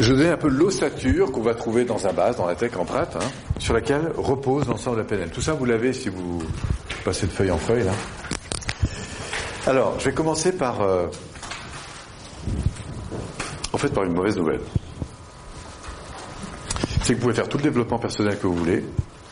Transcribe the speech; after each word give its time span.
Je 0.00 0.14
donne 0.14 0.28
un 0.28 0.36
peu 0.38 0.48
l'ossature 0.48 1.30
qu'on 1.30 1.42
va 1.42 1.54
trouver 1.54 1.84
dans 1.84 2.06
un 2.06 2.12
base, 2.14 2.36
dans 2.36 2.46
la 2.46 2.54
tech 2.54 2.70
prat, 2.70 3.06
hein, 3.14 3.18
sur 3.58 3.74
laquelle 3.74 4.10
repose 4.16 4.66
l'ensemble 4.66 4.96
de 4.96 5.02
la 5.02 5.06
PNL. 5.06 5.28
Tout 5.28 5.42
ça, 5.42 5.52
vous 5.52 5.66
l'avez 5.66 5.92
si 5.92 6.08
vous 6.08 6.42
passez 7.04 7.26
de 7.26 7.32
feuille 7.32 7.50
en 7.50 7.58
feuille, 7.58 7.84
là. 7.84 7.92
Alors, 9.66 10.00
je 10.00 10.06
vais 10.06 10.14
commencer 10.14 10.52
par, 10.52 10.80
euh, 10.80 11.06
en 13.74 13.76
fait, 13.76 13.90
par 13.90 14.04
une 14.04 14.14
mauvaise 14.14 14.38
nouvelle. 14.38 14.62
C'est 17.02 17.12
que 17.12 17.18
vous 17.18 17.24
pouvez 17.24 17.34
faire 17.34 17.48
tout 17.50 17.58
le 17.58 17.64
développement 17.64 17.98
personnel 17.98 18.38
que 18.38 18.46
vous 18.46 18.56
voulez, 18.56 18.82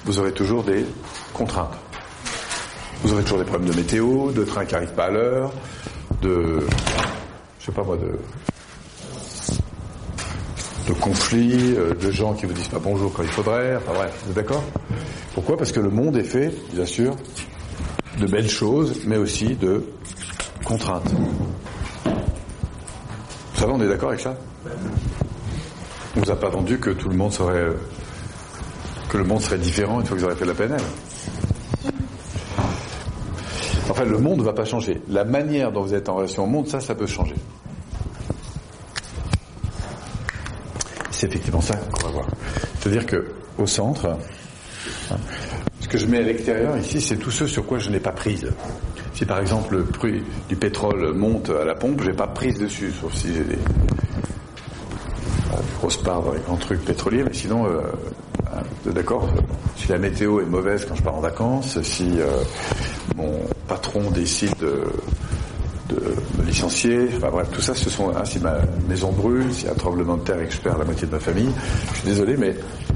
vous 0.05 0.19
aurez 0.19 0.33
toujours 0.33 0.65
des 0.65 0.85
contraintes. 1.33 1.79
Vous 3.03 3.15
aurez 3.15 3.23
toujours 3.23 3.39
des 3.39 3.45
problèmes 3.45 3.71
de 3.71 3.77
météo, 3.77 4.33
de 4.33 4.45
trains 4.45 4.67
qui 4.67 4.75
n'arrivent 4.75 4.95
pas 4.95 5.07
à 5.07 5.11
l'heure, 5.11 5.51
de, 6.21 6.61
je 7.59 7.67
sais 7.67 7.73
pas 7.73 7.85
moi, 7.85 7.97
de, 7.97 8.19
de 10.89 10.95
conflits, 10.95 11.75
euh, 11.77 11.95
de 11.95 12.11
gens 12.11 12.33
qui 12.33 12.47
vous 12.47 12.55
disent 12.55 12.69
pas 12.69 12.79
bonjour 12.79 13.13
quand 13.13 13.23
il 13.23 13.29
faudrait, 13.29 13.77
enfin 13.77 13.93
bref, 13.95 14.19
vous 14.25 14.31
êtes 14.31 14.37
d'accord? 14.37 14.65
Pourquoi? 15.35 15.57
Parce 15.57 15.71
que 15.71 15.81
le 15.81 15.91
monde 15.91 16.17
est 16.17 16.25
fait, 16.25 16.53
bien 16.73 16.87
sûr, 16.87 17.15
de 18.19 18.27
belles 18.27 18.49
choses, 18.49 19.03
mais 19.07 19.19
aussi 19.19 19.55
de 19.55 19.85
contraintes. 20.65 21.13
Ça 23.55 23.67
va, 23.67 23.73
on 23.73 23.81
est 23.83 23.89
d'accord 23.89 24.09
avec 24.09 24.21
ça? 24.21 24.35
On 26.17 26.21
vous 26.21 26.31
a 26.31 26.37
pas 26.37 26.49
vendu 26.49 26.79
que 26.79 26.91
tout 26.91 27.09
le 27.09 27.17
monde 27.17 27.33
serait 27.33 27.69
que 29.11 29.19
le 29.19 29.25
monde 29.25 29.41
serait 29.41 29.59
différent 29.59 30.01
une 30.01 30.07
fois 30.07 30.17
que 30.17 30.23
vous 30.23 30.27
aurez 30.27 30.37
fait 30.37 30.45
la 30.45 30.55
PNL. 30.55 30.81
Enfin, 33.91 34.05
le 34.05 34.19
monde 34.19 34.39
ne 34.39 34.45
va 34.45 34.53
pas 34.53 34.65
changer. 34.65 35.01
La 35.09 35.25
manière 35.25 35.73
dont 35.73 35.83
vous 35.83 35.95
êtes 35.95 36.09
en 36.09 36.17
relation 36.17 36.45
au 36.45 36.47
monde, 36.47 36.69
ça, 36.69 36.81
ça 36.81 36.95
peut 36.95 37.07
changer. 37.07 37.35
C'est 41.19 41.27
effectivement 41.27 41.61
ça 41.61 41.75
qu'on 41.75 42.07
va 42.07 42.13
voir. 42.13 42.29
C'est-à-dire 42.79 43.05
que 43.05 43.33
au 43.59 43.67
centre, 43.67 44.17
ce 45.81 45.89
que 45.89 45.99
je 45.99 46.07
mets 46.07 46.19
à 46.19 46.23
l'extérieur 46.23 46.79
ici, 46.79 47.01
c'est 47.01 47.17
tout 47.17 47.33
ce 47.33 47.49
sur 47.49 47.67
quoi 47.67 47.81
je 47.81 47.91
n'ai 47.91 47.99
pas 47.99 48.13
prise. 48.13 48.49
Si 49.15 49.25
par 49.25 49.41
exemple 49.41 49.79
le 49.79 49.85
prix 49.85 50.23
du 50.49 50.55
pétrole 50.55 51.13
monte 51.15 51.51
à 51.51 51.65
la 51.65 51.75
pompe, 51.75 52.03
j'ai 52.05 52.13
pas 52.13 52.29
prise 52.29 52.57
dessus, 52.61 52.93
sauf 53.01 53.13
si 53.15 53.35
j'ai 53.35 53.43
des 53.43 53.59
grosses 55.81 55.97
parts 55.97 56.23
dans 56.23 56.35
les 56.35 56.41
grands 56.41 56.57
trucs 56.57 56.85
pétroliers, 56.85 57.25
mais 57.25 57.35
sinon, 57.35 57.67
euh, 57.67 57.81
hein, 58.55 58.63
d'accord, 58.87 59.29
si 59.75 59.89
la 59.89 59.99
météo 59.99 60.41
est 60.41 60.47
mauvaise 60.47 60.85
quand 60.85 60.95
je 60.95 61.03
pars 61.03 61.17
en 61.17 61.21
vacances, 61.21 61.83
si 61.83 62.21
euh, 62.21 62.29
mon 63.17 63.41
patron 63.67 64.09
décide 64.13 64.57
de, 64.61 64.85
de 65.89 65.97
me 66.39 66.45
licencier, 66.47 67.09
enfin 67.17 67.31
bref, 67.31 67.49
tout 67.53 67.61
ça, 67.61 67.75
ce 67.75 67.89
sont, 67.89 68.11
hein, 68.11 68.25
si 68.25 68.39
ma 68.41 68.59
maison 68.89 69.11
brûle, 69.13 69.47
a 69.67 69.73
un 69.73 69.75
tremblement 69.75 70.17
de 70.17 70.23
terre 70.23 70.37
perds 70.63 70.79
la 70.79 70.85
moitié 70.85 71.07
de 71.07 71.13
ma 71.13 71.21
famille, 71.21 71.51
je 71.93 71.99
suis 71.99 72.09
désolé, 72.09 72.37
mais 72.37 72.55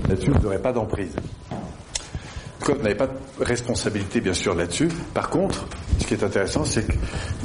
là-dessus, 0.08 0.30
vous 0.30 0.40
n'aurez 0.40 0.58
pas 0.58 0.72
d'emprise. 0.72 1.14
Vous 2.60 2.74
n'avez 2.76 2.94
pas 2.94 3.08
de 3.08 3.44
responsabilité, 3.44 4.20
bien 4.20 4.34
sûr, 4.34 4.54
là-dessus. 4.54 4.88
Par 5.14 5.30
contre, 5.30 5.66
ce 5.98 6.06
qui 6.06 6.14
est 6.14 6.22
intéressant, 6.22 6.64
c'est 6.64 6.86
que 6.86 6.92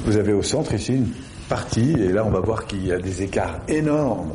vous 0.05 0.15
avez 0.17 0.33
au 0.33 0.43
centre 0.43 0.73
ici 0.73 0.93
une 0.93 1.09
partie, 1.49 1.93
et 1.93 2.11
là 2.11 2.23
on 2.25 2.29
va 2.29 2.39
voir 2.39 2.67
qu'il 2.67 2.85
y 2.85 2.91
a 2.91 2.99
des 2.99 3.23
écarts 3.23 3.59
énormes 3.67 4.31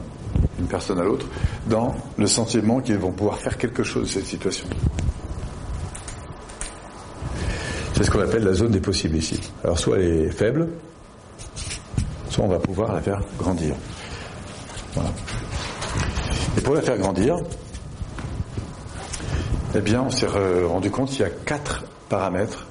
d'une 0.58 0.66
personne 0.66 0.98
à 0.98 1.04
l'autre, 1.04 1.26
dans 1.68 1.94
le 2.16 2.26
sentiment 2.26 2.80
qu'ils 2.80 2.98
vont 2.98 3.12
pouvoir 3.12 3.38
faire 3.38 3.58
quelque 3.58 3.82
chose 3.82 4.04
de 4.04 4.08
cette 4.08 4.26
situation. 4.26 4.66
C'est 7.94 8.04
ce 8.04 8.10
qu'on 8.10 8.20
appelle 8.20 8.44
la 8.44 8.54
zone 8.54 8.70
des 8.70 8.80
possibles 8.80 9.16
ici. 9.16 9.38
Alors 9.62 9.78
soit 9.78 9.98
elle 9.98 10.26
est 10.26 10.30
faible, 10.30 10.68
soit 12.32 12.44
on 12.44 12.48
va 12.48 12.58
pouvoir 12.58 12.94
la 12.94 13.02
faire 13.02 13.20
grandir. 13.38 13.74
Voilà. 14.94 15.10
Et 16.56 16.60
pour 16.62 16.74
la 16.74 16.80
faire 16.80 16.96
grandir, 16.96 17.36
eh 19.74 19.80
bien, 19.80 20.02
on 20.02 20.10
s'est 20.10 20.26
rendu 20.26 20.90
compte 20.90 21.10
qu'il 21.10 21.20
y 21.20 21.24
a 21.24 21.30
quatre 21.30 21.84
paramètres 22.08 22.66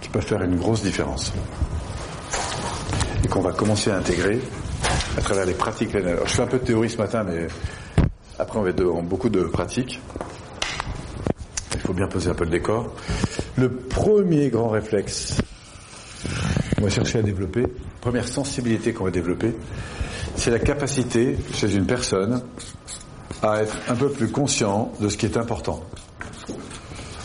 qui 0.00 0.08
peuvent 0.08 0.26
faire 0.26 0.42
une 0.42 0.56
grosse 0.56 0.82
différence. 0.82 1.32
Et 3.24 3.28
qu'on 3.28 3.40
va 3.40 3.52
commencer 3.52 3.90
à 3.90 3.96
intégrer 3.96 4.40
à 5.16 5.20
travers 5.22 5.46
les 5.46 5.54
pratiques. 5.54 5.94
Alors, 5.94 6.26
je 6.26 6.34
fais 6.34 6.42
un 6.42 6.46
peu 6.46 6.58
de 6.58 6.64
théorie 6.64 6.90
ce 6.90 6.98
matin, 6.98 7.24
mais 7.24 7.46
après 8.38 8.58
on 8.58 8.62
va 8.62 8.70
être 8.70 8.82
dans 8.82 9.02
beaucoup 9.02 9.28
de 9.28 9.42
pratiques. 9.42 10.00
Il 11.74 11.80
faut 11.80 11.94
bien 11.94 12.08
poser 12.08 12.30
un 12.30 12.34
peu 12.34 12.44
le 12.44 12.50
décor. 12.50 12.92
Le 13.56 13.70
premier 13.70 14.48
grand 14.48 14.68
réflexe 14.68 15.38
qu'on 16.76 16.84
va 16.84 16.90
chercher 16.90 17.18
à 17.18 17.22
développer, 17.22 17.66
première 18.02 18.26
sensibilité 18.26 18.92
qu'on 18.92 19.04
va 19.04 19.12
développer, 19.12 19.54
c'est 20.34 20.50
la 20.50 20.58
capacité 20.58 21.38
chez 21.54 21.72
une 21.72 21.86
personne 21.86 22.42
à 23.42 23.62
être 23.62 23.76
un 23.88 23.94
peu 23.94 24.10
plus 24.10 24.28
conscient 24.28 24.92
de 25.00 25.08
ce 25.08 25.16
qui 25.16 25.24
est 25.24 25.36
important. 25.36 25.80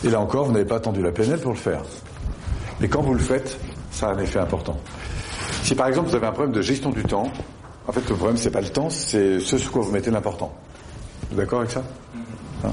Et 0.04 0.10
là 0.10 0.22
encore, 0.22 0.46
vous 0.46 0.52
n'avez 0.52 0.66
pas 0.66 0.76
attendu 0.76 1.02
la 1.02 1.12
PNL 1.12 1.40
pour 1.40 1.52
le 1.52 1.58
faire. 1.58 1.82
Mais 2.80 2.88
quand 2.88 3.02
vous 3.02 3.16
le 3.16 3.20
faites, 3.20 3.60
ça 3.90 4.10
a 4.10 4.14
un 4.14 4.20
effet 4.20 4.38
important. 4.38 4.78
Si 5.64 5.74
par 5.74 5.88
exemple 5.88 6.10
vous 6.10 6.16
avez 6.16 6.28
un 6.28 6.32
problème 6.32 6.54
de 6.54 6.62
gestion 6.62 6.92
du 6.92 7.04
temps, 7.04 7.32
en 7.88 7.92
fait 7.92 8.08
le 8.08 8.16
problème 8.16 8.38
c'est 8.38 8.52
pas 8.52 8.62
le 8.62 8.70
temps, 8.70 8.92
c'est 8.92 9.40
ce 9.40 9.58
sur 9.58 9.72
quoi 9.72 9.82
vous 9.82 9.92
mettez 9.92 10.12
l'important. 10.12 10.54
Vous 11.24 11.34
êtes 11.34 11.38
d'accord 11.40 11.62
avec 11.62 11.72
ça? 11.72 11.84
Hein? 12.64 12.72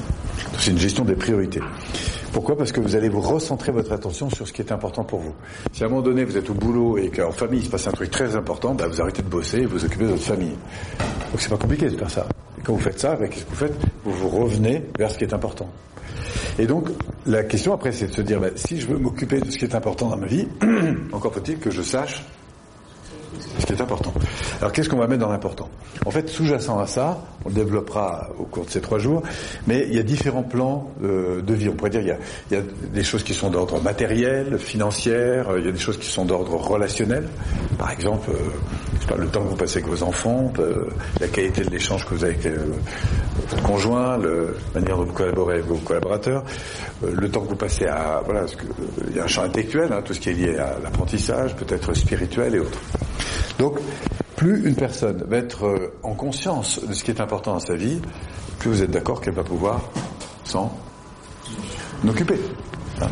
C'est 0.59 0.73
une 0.73 0.79
gestion 0.79 1.07
des 1.07 1.17
priorités. 1.17 1.61
Pourquoi? 2.35 2.57
Parce 2.57 2.73
que 2.73 2.81
vous 2.81 2.97
allez 2.97 3.09
vous 3.09 3.21
recentrer 3.21 3.71
votre 3.71 3.93
attention 3.93 4.29
sur 4.29 4.49
ce 4.49 4.53
qui 4.53 4.61
est 4.61 4.73
important 4.73 5.05
pour 5.05 5.21
vous. 5.21 5.33
Si 5.73 5.85
à 5.85 5.87
un 5.87 5.89
moment 5.89 6.03
donné 6.03 6.25
vous 6.25 6.37
êtes 6.37 6.51
au 6.51 6.55
boulot 6.55 6.99
et 6.99 7.09
qu'en 7.09 7.31
famille 7.31 7.61
il 7.61 7.65
se 7.65 7.71
passe 7.71 7.87
un 7.87 7.93
truc 7.93 8.11
très 8.11 8.35
important, 8.35 8.75
bah, 8.75 8.89
vous 8.89 9.01
arrêtez 9.01 9.23
de 9.23 9.29
bosser 9.29 9.59
et 9.59 9.67
vous 9.67 9.85
occupez 9.85 10.07
de 10.07 10.11
votre 10.11 10.25
famille. 10.25 10.57
Donc 10.99 11.41
c'est 11.41 11.49
pas 11.49 11.57
compliqué 11.57 11.89
de 11.89 11.97
faire 11.97 12.11
ça. 12.11 12.27
Et 12.59 12.63
quand 12.63 12.73
vous 12.73 12.81
faites 12.81 12.99
ça, 12.99 13.15
bah, 13.15 13.29
qu'est-ce 13.29 13.45
que 13.45 13.51
vous 13.51 13.55
faites? 13.55 13.77
Vous 14.05 14.11
vous 14.11 14.29
revenez 14.29 14.83
vers 14.99 15.13
ce 15.13 15.19
qui 15.19 15.23
est 15.23 15.33
important. 15.33 15.71
Et 16.59 16.67
donc, 16.67 16.89
la 17.25 17.45
question 17.45 17.73
après, 17.73 17.93
c'est 17.93 18.09
de 18.09 18.13
se 18.13 18.21
dire, 18.21 18.41
bah, 18.41 18.49
si 18.57 18.81
je 18.81 18.89
veux 18.89 18.99
m'occuper 18.99 19.41
de 19.41 19.51
ce 19.51 19.57
qui 19.57 19.65
est 19.65 19.75
important 19.77 20.09
dans 20.09 20.17
ma 20.17 20.27
vie, 20.27 20.49
encore 21.13 21.33
faut-il 21.33 21.59
que 21.59 21.71
je 21.71 21.83
sache 21.83 22.25
ce 23.59 23.67
qui 23.67 23.73
est 23.73 23.81
important. 23.81 24.13
Alors 24.61 24.73
qu'est-ce 24.73 24.89
qu'on 24.89 24.99
va 24.99 25.07
mettre 25.07 25.21
dans 25.21 25.31
l'important? 25.31 25.69
En 26.05 26.11
fait, 26.11 26.29
sous-jacent 26.29 26.79
à 26.79 26.87
ça, 26.87 27.21
on 27.45 27.49
le 27.49 27.55
développera 27.55 28.29
au 28.39 28.45
cours 28.45 28.65
de 28.65 28.71
ces 28.71 28.81
trois 28.81 28.99
jours, 28.99 29.23
mais 29.67 29.87
il 29.89 29.95
y 29.95 29.99
a 29.99 30.03
différents 30.03 30.43
plans 30.43 30.91
euh, 31.03 31.41
de 31.41 31.55
vie. 31.55 31.69
On 31.69 31.75
pourrait 31.75 31.91
dire 31.91 32.01
il 32.03 32.55
y 32.55 32.57
a, 32.57 32.63
des 32.93 33.05
choses 33.05 33.23
qui 33.23 33.35
sont 33.35 33.51
d'ordre 33.51 33.81
matériel, 33.83 34.59
financière, 34.59 35.51
euh, 35.51 35.61
il 35.61 35.67
y 35.67 35.69
a 35.69 35.73
des 35.73 35.79
choses 35.79 35.99
qui 35.99 36.09
sont 36.09 36.25
d'ordre 36.25 36.55
relationnel. 36.57 37.29
Par 37.79 37.91
exemple, 37.91 38.31
euh, 38.31 39.17
le 39.17 39.27
temps 39.29 39.43
que 39.43 39.49
vous 39.49 39.57
passez 39.57 39.79
avec 39.79 39.91
vos 39.91 40.03
enfants, 40.03 40.53
la 41.21 41.29
qualité 41.29 41.63
de 41.63 41.71
l'échange 41.71 42.07
que 42.07 42.15
vous 42.15 42.25
avez 42.25 42.35
avec 42.35 42.49
votre 43.37 43.63
conjoint, 43.63 44.17
la 44.17 44.81
manière 44.81 44.97
dont 44.97 45.05
vous 45.05 45.13
collaborez 45.13 45.55
avec 45.55 45.67
vos 45.67 45.77
collaborateurs, 45.77 46.43
le 47.03 47.31
temps 47.31 47.43
que 47.43 47.49
vous 47.49 47.57
passez 47.57 47.87
à 47.87 48.23
voilà, 48.25 48.45
que, 48.45 48.65
il 49.11 49.17
y 49.17 49.21
a 49.21 49.25
un 49.25 49.27
champ 49.27 49.43
intellectuel, 49.43 49.93
hein, 49.93 50.01
tout 50.03 50.15
ce 50.15 50.21
qui 50.21 50.31
est 50.31 50.35
lié 50.35 50.57
à 50.57 50.79
l'apprentissage, 50.83 51.55
peut-être 51.57 51.93
spirituel 51.95 52.55
et 52.55 52.61
autres. 52.61 52.81
Donc, 53.59 53.79
plus 54.37 54.67
une 54.67 54.75
personne 54.75 55.25
va 55.29 55.37
être 55.37 55.67
euh, 55.67 55.95
en 56.03 56.15
conscience 56.15 56.85
de 56.85 56.93
ce 56.93 57.05
qui 57.05 57.11
est 57.11 57.21
important 57.21 57.53
dans 57.53 57.61
sa 57.61 57.77
vie, 57.77 58.01
plus 58.59 58.71
vous 58.71 58.83
êtes 58.83 58.91
d'accord 58.91 59.21
qu'elle 59.21 59.35
va 59.35 59.45
pouvoir 59.45 59.81
s'en 60.45 60.73
occuper. 62.07 62.41
Hein. 63.01 63.07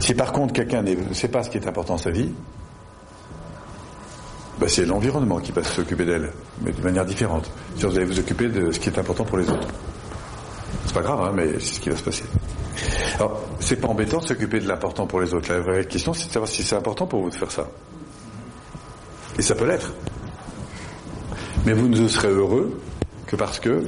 Si 0.00 0.14
par 0.14 0.32
contre 0.32 0.52
quelqu'un 0.52 0.82
ne 0.82 1.12
sait 1.12 1.28
pas 1.28 1.42
ce 1.42 1.50
qui 1.50 1.58
est 1.58 1.66
important 1.66 1.94
dans 1.94 1.98
sa 1.98 2.10
vie, 2.10 2.32
bah, 4.58 4.66
c'est 4.68 4.84
l'environnement 4.84 5.38
qui 5.38 5.52
va 5.52 5.62
s'occuper 5.62 6.04
d'elle, 6.04 6.32
mais 6.62 6.72
de 6.72 6.82
manière 6.82 7.04
différente. 7.04 7.50
Si 7.76 7.84
vous 7.84 7.96
allez 7.96 8.06
vous 8.06 8.18
occuper 8.18 8.48
de 8.48 8.70
ce 8.72 8.80
qui 8.80 8.88
est 8.88 8.98
important 8.98 9.24
pour 9.24 9.38
les 9.38 9.48
autres. 9.48 9.68
C'est 10.86 10.94
pas 10.94 11.02
grave, 11.02 11.20
hein, 11.22 11.32
mais 11.34 11.54
c'est 11.60 11.74
ce 11.74 11.80
qui 11.80 11.90
va 11.90 11.96
se 11.96 12.02
passer. 12.02 12.24
Alors, 13.16 13.40
c'est 13.60 13.76
pas 13.76 13.88
embêtant 13.88 14.18
de 14.18 14.26
s'occuper 14.26 14.60
de 14.60 14.68
l'important 14.68 15.06
pour 15.06 15.20
les 15.20 15.32
autres. 15.32 15.52
La 15.52 15.60
vraie 15.60 15.84
question, 15.84 16.12
c'est 16.12 16.26
de 16.28 16.32
savoir 16.32 16.48
si 16.48 16.62
c'est 16.62 16.76
important 16.76 17.06
pour 17.06 17.22
vous 17.22 17.30
de 17.30 17.34
faire 17.34 17.50
ça. 17.50 17.68
Et 19.38 19.42
ça 19.42 19.54
peut 19.54 19.66
l'être. 19.66 19.92
Mais 21.64 21.72
vous 21.72 21.88
ne 21.88 22.08
serez 22.08 22.28
heureux 22.28 22.80
que 23.26 23.36
parce 23.36 23.60
que 23.60 23.84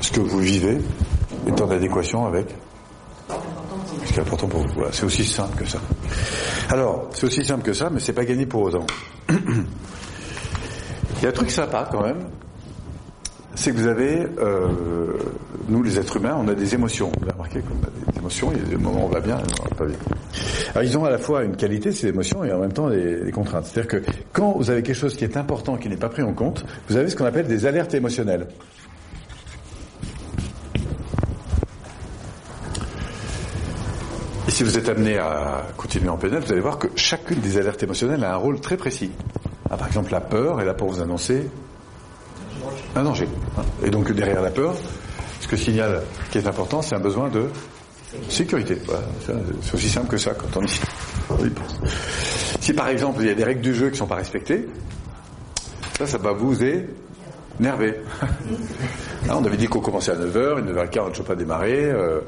ce 0.00 0.10
que 0.10 0.20
vous 0.20 0.38
vivez 0.38 0.78
est 1.46 1.60
en 1.60 1.70
adéquation 1.70 2.26
avec 2.26 2.54
ce 4.04 4.12
qui 4.12 4.18
est 4.18 4.22
important 4.22 4.48
pour 4.48 4.60
vous. 4.60 4.74
Voilà, 4.74 4.92
c'est 4.92 5.04
aussi 5.04 5.24
simple 5.24 5.56
que 5.56 5.68
ça. 5.68 5.80
Alors, 6.70 7.08
c'est 7.14 7.24
aussi 7.24 7.44
simple 7.44 7.62
que 7.62 7.72
ça, 7.72 7.88
mais 7.90 8.00
c'est 8.00 8.12
pas 8.12 8.24
gagné 8.24 8.46
pour 8.46 8.62
autant. 8.62 8.86
Il 9.30 9.36
y 11.22 11.26
a 11.26 11.30
un 11.30 11.32
truc 11.32 11.50
sympa 11.50 11.88
quand 11.90 12.02
même, 12.02 12.28
c'est 13.54 13.72
que 13.72 13.76
vous 13.76 13.88
avez, 13.88 14.26
euh, 14.38 14.68
nous 15.68 15.82
les 15.82 15.98
êtres 15.98 16.16
humains, 16.16 16.36
on 16.38 16.46
a 16.46 16.54
des 16.54 16.74
émotions. 16.74 17.10
Vous 17.18 17.24
avez 17.24 17.32
remarqué 17.32 17.60
qu'on 17.60 17.74
a 17.86 17.90
des 18.12 18.18
émotions, 18.18 18.52
il 18.52 18.58
y 18.58 18.60
a 18.60 18.68
des 18.68 18.76
moments 18.76 19.02
où 19.02 19.06
on 19.06 19.08
va 19.08 19.20
bien, 19.20 19.38
on 19.60 19.64
va 19.64 19.74
pas 19.74 19.84
bien. 19.86 19.98
Ils 20.82 20.96
ont 20.98 21.04
à 21.04 21.10
la 21.10 21.18
fois 21.18 21.44
une 21.44 21.56
qualité, 21.56 21.92
ces 21.92 22.08
émotions, 22.08 22.44
et 22.44 22.52
en 22.52 22.58
même 22.58 22.72
temps 22.72 22.88
des, 22.88 23.20
des 23.20 23.32
contraintes. 23.32 23.66
C'est-à-dire 23.66 24.02
que 24.02 24.10
quand 24.32 24.52
vous 24.52 24.70
avez 24.70 24.82
quelque 24.82 24.96
chose 24.96 25.16
qui 25.16 25.24
est 25.24 25.36
important, 25.36 25.76
qui 25.76 25.88
n'est 25.88 25.96
pas 25.96 26.08
pris 26.08 26.22
en 26.22 26.32
compte, 26.32 26.64
vous 26.88 26.96
avez 26.96 27.08
ce 27.08 27.16
qu'on 27.16 27.24
appelle 27.24 27.46
des 27.46 27.66
alertes 27.66 27.94
émotionnelles. 27.94 28.46
Et 34.46 34.50
si 34.50 34.62
vous 34.62 34.78
êtes 34.78 34.88
amené 34.88 35.18
à 35.18 35.62
continuer 35.76 36.08
en 36.08 36.16
PNL, 36.16 36.42
vous 36.42 36.52
allez 36.52 36.62
voir 36.62 36.78
que 36.78 36.88
chacune 36.96 37.38
des 37.40 37.58
alertes 37.58 37.82
émotionnelles 37.82 38.24
a 38.24 38.32
un 38.32 38.36
rôle 38.36 38.60
très 38.60 38.78
précis. 38.78 39.10
Ah, 39.70 39.76
par 39.76 39.86
exemple, 39.86 40.10
la 40.10 40.22
peur 40.22 40.60
est 40.62 40.64
là 40.64 40.72
pour 40.72 40.88
vous 40.88 41.02
annoncer 41.02 41.50
un 42.96 43.02
danger. 43.02 43.28
Et 43.84 43.90
donc 43.90 44.10
derrière 44.12 44.40
la 44.40 44.50
peur, 44.50 44.74
ce 45.40 45.48
que 45.48 45.56
signale 45.56 46.02
qui 46.30 46.38
est 46.38 46.46
important, 46.46 46.80
c'est 46.80 46.94
un 46.94 47.00
besoin 47.00 47.28
de 47.28 47.44
sécurité. 48.28 48.78
c'est 49.62 49.74
aussi 49.74 49.88
simple 49.88 50.08
que 50.08 50.16
ça 50.16 50.32
quand 50.34 50.60
on 50.60 51.44
y 51.44 51.50
pense. 51.50 51.80
Si 52.60 52.72
par 52.72 52.88
exemple 52.88 53.20
il 53.20 53.28
y 53.28 53.30
a 53.30 53.34
des 53.34 53.44
règles 53.44 53.60
du 53.60 53.74
jeu 53.74 53.86
qui 53.86 53.92
ne 53.92 53.98
sont 53.98 54.06
pas 54.06 54.16
respectées, 54.16 54.68
ça, 55.98 56.06
ça 56.06 56.18
va 56.18 56.32
vous 56.32 56.56
énerver. 57.60 57.94
Hein, 59.28 59.34
on 59.40 59.44
avait 59.44 59.56
dit 59.56 59.66
qu'on 59.66 59.80
commençait 59.80 60.12
à 60.12 60.14
9h, 60.14 60.64
9h15 60.64 61.00
on 61.00 61.08
ne 61.08 61.14
peut 61.14 61.22
pas 61.24 61.34
démarrer. 61.34 61.84
Euh, 61.84 62.20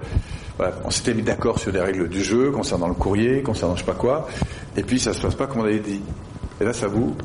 on 0.84 0.90
s'était 0.90 1.14
mis 1.14 1.22
d'accord 1.22 1.58
sur 1.58 1.72
des 1.72 1.80
règles 1.80 2.08
du 2.08 2.22
jeu 2.22 2.50
concernant 2.50 2.88
le 2.88 2.94
courrier, 2.94 3.42
concernant 3.42 3.74
je 3.74 3.80
sais 3.80 3.86
pas 3.86 3.94
quoi, 3.94 4.28
et 4.76 4.82
puis 4.82 4.98
ça 4.98 5.14
se 5.14 5.22
passe 5.22 5.34
pas 5.34 5.46
comme 5.46 5.62
on 5.62 5.64
avait 5.64 5.78
dit. 5.78 6.02
Et 6.60 6.64
là, 6.64 6.72
ça 6.72 6.88
vous 6.88 7.16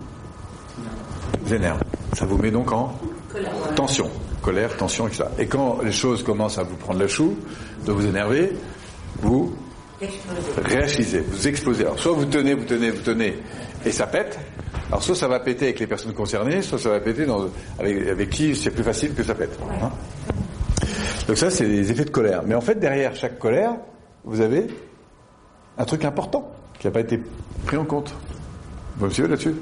énerve. 1.51 1.81
Ça 2.13 2.25
vous 2.25 2.37
met 2.37 2.51
donc 2.51 2.71
en 2.71 2.97
tension, 3.75 4.09
colère, 4.45 4.77
tension, 4.77 5.07
etc. 5.07 5.24
Et 5.39 5.47
quand 5.47 5.80
les 5.83 5.92
choses 5.92 6.21
commencent 6.21 6.59
à 6.59 6.63
vous 6.63 6.75
prendre 6.75 7.00
le 7.00 7.07
chou, 7.07 7.36
de 7.83 7.92
vous 7.92 8.06
énerver, 8.06 8.51
vous 9.21 9.56
réagissez, 10.63 11.21
vous 11.21 11.47
explosez. 11.47 11.83
Alors 11.83 11.97
soit 11.97 12.12
vous 12.13 12.25
tenez, 12.25 12.53
vous 12.53 12.65
tenez, 12.65 12.92
vous 12.92 13.01
tenez, 13.01 13.33
et 13.83 13.92
ça 13.92 14.06
pète. 14.06 14.38
Alors 14.89 15.01
soit 15.01 15.15
ça 15.15 15.27
va 15.27 15.39
péter 15.39 15.65
avec 15.65 15.80
les 15.80 15.88
personnes 15.88 16.13
concernées, 16.13 16.62
soit 16.62 16.77
ça 16.77 16.89
va 16.89 17.00
péter 17.00 17.25
avec, 17.80 18.30
qui 18.30 18.56
c'est 18.56 18.69
plus 18.69 18.83
facile 18.83 19.15
que 19.15 19.24
ça 19.24 19.33
pète. 19.33 19.57
Hein. 19.81 19.89
Donc 21.27 21.38
ça, 21.38 21.50
c'est 21.50 21.65
les 21.65 21.91
effets 21.91 22.06
de 22.06 22.12
colère. 22.12 22.44
Mais 22.45 22.53
en 22.53 22.62
fait, 22.62 22.80
derrière 22.80 23.15
chaque 23.15 23.39
colère, 23.39 23.74
vous 24.25 24.41
avez 24.41 24.68
un 25.80 25.86
truc 25.86 26.06
important 26.06 26.51
qui 26.80 26.86
n'a 26.86 26.91
pas 26.91 27.00
été 27.00 27.19
pris 27.65 27.77
en 27.77 27.86
compte. 27.86 28.13
Vous 28.98 29.07
me 29.07 29.12
suivez 29.12 29.27
là-dessus 29.27 29.56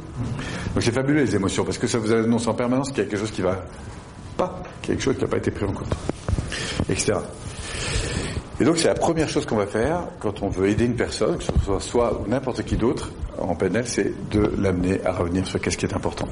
Donc 0.74 0.84
c'est 0.84 0.92
fabuleux 0.92 1.22
les 1.22 1.36
émotions, 1.36 1.64
parce 1.64 1.78
que 1.78 1.88
ça 1.88 2.00
vous 2.00 2.12
annonce 2.12 2.48
en 2.48 2.54
permanence 2.54 2.90
qu'il 2.90 2.98
y 2.98 3.08
a 3.08 3.10
quelque 3.10 3.20
chose 3.20 3.32
qui 3.32 3.42
va 3.42 3.64
pas, 4.34 4.64
quelque 4.82 5.02
chose 5.02 5.16
qui 5.16 5.22
n'a 5.22 5.28
pas 5.28 5.38
été 5.38 5.52
pris 5.52 5.66
en 5.66 5.74
compte, 5.74 5.94
etc. 6.90 7.14
Et 8.60 8.66
donc 8.66 8.78
c'est 8.78 8.88
la 8.88 8.94
première 8.94 9.28
chose 9.28 9.46
qu'on 9.46 9.56
va 9.56 9.66
faire 9.66 10.08
quand 10.20 10.44
on 10.44 10.50
veut 10.50 10.70
aider 10.70 10.86
une 10.86 10.96
personne, 10.96 11.38
que 11.38 11.44
ce 11.44 11.52
soit 11.66 11.80
soit 11.80 12.22
ou 12.22 12.28
n'importe 12.28 12.64
qui 12.64 12.78
d'autre 12.78 13.12
en 13.40 13.56
PNL, 13.56 13.88
c'est 13.88 14.30
de 14.30 14.54
l'amener 14.60 15.04
à 15.06 15.12
revenir 15.12 15.46
sur 15.48 15.60
qu'est-ce 15.60 15.78
qui 15.78 15.86
est 15.86 15.96
important. 15.96 16.28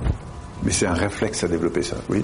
Mais 0.64 0.72
c'est 0.72 0.86
un 0.86 0.94
réflexe 0.94 1.44
à 1.44 1.48
développer 1.48 1.82
ça, 1.82 1.98
oui 2.10 2.24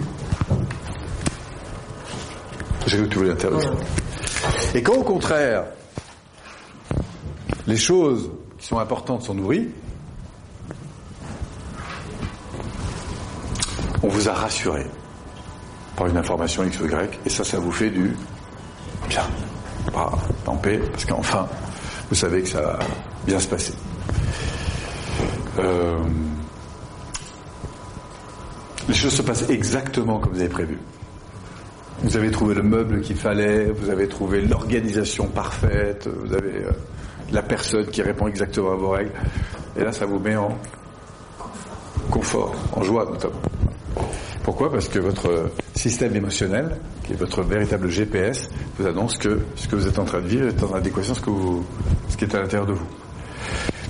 J'ai 2.85 2.97
vu 2.97 3.03
que 3.03 3.09
tu 3.09 3.17
voulais 3.17 3.31
intervenir. 3.31 3.73
Et 4.75 4.83
quand 4.83 4.93
au 4.93 5.03
contraire, 5.03 5.65
les 7.65 7.77
choses 7.77 8.29
qui 8.59 8.67
sont 8.67 8.77
importantes 8.77 9.23
sont 9.23 9.33
nourries, 9.33 9.69
on 14.03 14.07
vous 14.07 14.29
a 14.29 14.33
rassuré 14.33 14.85
par 15.97 16.07
une 16.07 16.17
information 16.17 16.63
X 16.63 16.79
ou 16.79 16.85
Y, 16.85 17.19
et 17.25 17.29
ça, 17.29 17.43
ça 17.43 17.59
vous 17.59 17.71
fait 17.71 17.89
du 17.89 18.15
bien, 19.09 19.23
pas 19.91 20.11
en 20.45 20.55
paix, 20.55 20.79
parce 20.91 21.05
qu'enfin, 21.05 21.47
vous 22.09 22.15
savez 22.15 22.43
que 22.43 22.49
ça 22.49 22.61
va 22.61 22.79
bien 23.25 23.39
se 23.39 23.47
passer. 23.47 23.73
Euh, 25.59 25.97
les 28.87 28.93
choses 28.93 29.13
se 29.13 29.23
passent 29.23 29.49
exactement 29.49 30.19
comme 30.19 30.33
vous 30.33 30.39
avez 30.39 30.49
prévu. 30.49 30.77
Vous 32.03 32.15
avez 32.15 32.29
trouvé 32.29 32.53
le 32.53 32.61
meuble 32.61 33.01
qu'il 33.01 33.15
fallait, 33.15 33.71
vous 33.71 33.89
avez 33.89 34.07
trouvé 34.07 34.41
l'organisation 34.41 35.25
parfaite, 35.27 36.07
vous 36.07 36.31
avez 36.31 36.63
euh, 36.63 36.71
la 37.31 37.41
personne 37.41 37.87
qui 37.87 38.03
répond 38.03 38.27
exactement 38.27 38.71
à 38.73 38.75
vos 38.75 38.89
règles. 38.89 39.11
Et 39.75 39.83
là, 39.83 39.91
ça 39.91 40.05
vous 40.05 40.19
met 40.19 40.35
en 40.35 40.55
confort, 42.11 42.53
en 42.73 42.83
joie 42.83 43.05
notamment. 43.05 43.41
Pourquoi? 44.47 44.71
Parce 44.71 44.87
que 44.87 44.99
votre 44.99 45.51
système 45.75 46.15
émotionnel, 46.15 46.77
qui 47.03 47.11
est 47.11 47.17
votre 47.17 47.43
véritable 47.43 47.89
GPS, 47.89 48.49
vous 48.79 48.87
annonce 48.87 49.17
que 49.17 49.39
ce 49.57 49.67
que 49.67 49.75
vous 49.75 49.89
êtes 49.89 49.99
en 49.99 50.05
train 50.05 50.21
de 50.21 50.27
vivre 50.27 50.47
est 50.47 50.63
en 50.63 50.73
adéquation 50.73 51.11
avec 51.11 51.25
ce, 52.07 52.15
qui 52.15 52.23
est 52.23 52.33
à 52.33 52.39
l'intérieur 52.39 52.65
de 52.65 52.71
vous. 52.71 52.87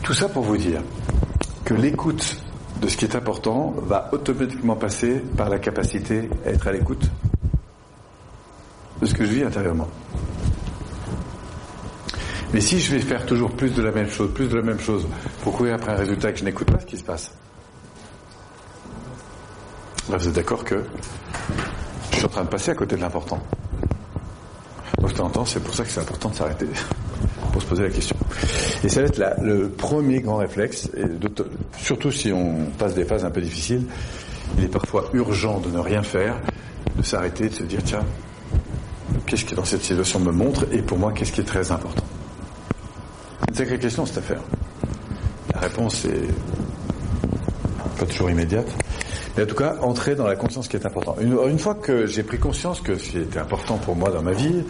Tout 0.01 0.15
ça 0.15 0.27
pour 0.27 0.41
vous 0.41 0.57
dire 0.57 0.81
que 1.63 1.75
l'écoute 1.75 2.41
de 2.81 2.87
ce 2.87 2.97
qui 2.97 3.05
est 3.05 3.15
important 3.15 3.75
va 3.83 4.09
automatiquement 4.11 4.75
passer 4.75 5.21
par 5.37 5.47
la 5.49 5.59
capacité 5.59 6.27
à 6.43 6.49
être 6.49 6.67
à 6.67 6.71
l'écoute 6.71 7.07
de 8.99 9.05
ce 9.05 9.13
que 9.13 9.25
je 9.25 9.33
vis 9.33 9.43
intérieurement. 9.43 9.89
Mais 12.51 12.61
si 12.61 12.79
je 12.79 12.95
vais 12.95 12.99
faire 12.99 13.27
toujours 13.27 13.51
plus 13.51 13.75
de 13.75 13.83
la 13.83 13.91
même 13.91 14.09
chose, 14.09 14.33
plus 14.33 14.47
de 14.47 14.55
la 14.55 14.63
même 14.63 14.79
chose, 14.79 15.05
pour 15.43 15.55
courir 15.55 15.75
après 15.75 15.91
un 15.91 15.97
résultat 15.97 16.31
que 16.31 16.39
je 16.39 16.45
n'écoute 16.45 16.71
pas, 16.71 16.79
ce 16.79 16.87
qui 16.87 16.97
se 16.97 17.03
passe 17.03 17.31
Vous 20.09 20.27
êtes 20.27 20.33
d'accord 20.33 20.63
que 20.63 20.81
je 22.11 22.15
suis 22.15 22.25
en 22.25 22.29
train 22.29 22.43
de 22.43 22.49
passer 22.49 22.71
à 22.71 22.75
côté 22.75 22.95
de 22.95 23.01
l'important. 23.01 23.39
Donc 25.01 25.11
de 25.11 25.17
temps 25.17 25.45
c'est 25.45 25.59
pour 25.59 25.73
ça 25.73 25.83
que 25.83 25.89
c'est 25.89 25.99
important 25.99 26.29
de 26.29 26.35
s'arrêter, 26.35 26.67
pour 27.51 27.61
se 27.61 27.67
poser 27.67 27.83
la 27.83 27.89
question. 27.89 28.15
Et 28.85 28.89
ça 28.89 29.01
va 29.01 29.07
être 29.07 29.21
le 29.41 29.67
premier 29.69 30.21
grand 30.21 30.37
réflexe, 30.37 30.89
surtout 31.77 32.11
si 32.11 32.31
on 32.31 32.67
passe 32.77 32.95
des 32.95 33.03
phases 33.03 33.25
un 33.25 33.31
peu 33.31 33.41
difficiles, 33.41 33.83
il 34.57 34.63
est 34.63 34.69
parfois 34.69 35.09
urgent 35.13 35.59
de 35.59 35.69
ne 35.69 35.79
rien 35.79 36.03
faire, 36.03 36.39
de 36.95 37.03
s'arrêter, 37.03 37.49
de 37.49 37.53
se 37.53 37.63
dire 37.63 37.81
tiens, 37.83 38.05
qu'est-ce 39.25 39.43
qui 39.43 39.55
dans 39.55 39.65
cette 39.65 39.81
situation 39.81 40.21
me 40.21 40.31
montre, 40.31 40.65
et 40.71 40.81
pour 40.81 40.97
moi, 40.97 41.11
qu'est-ce 41.11 41.33
qui 41.33 41.41
est 41.41 41.45
très 41.45 41.69
important? 41.71 42.03
Une 43.49 43.55
sacrée 43.55 43.77
question 43.77 44.05
cette 44.05 44.19
affaire. 44.19 44.41
La 45.53 45.59
réponse 45.59 46.05
est 46.05 46.27
pas 47.99 48.05
toujours 48.05 48.29
immédiate. 48.29 48.67
Mais 49.37 49.43
en 49.43 49.45
tout 49.45 49.55
cas, 49.55 49.75
entrer 49.81 50.15
dans 50.15 50.25
la 50.25 50.35
conscience 50.35 50.67
qui 50.67 50.77
est 50.77 50.85
important. 50.85 51.15
Une, 51.21 51.59
fois 51.59 51.75
que 51.75 52.07
j'ai 52.07 52.23
pris 52.23 52.39
conscience 52.39 52.81
que 52.81 52.97
ce 52.97 53.11
qui 53.11 53.17
était 53.19 53.37
important 53.37 53.77
pour 53.77 53.95
moi 53.95 54.09
dans 54.09 54.23
ma 54.23 54.31
vie, 54.31 54.63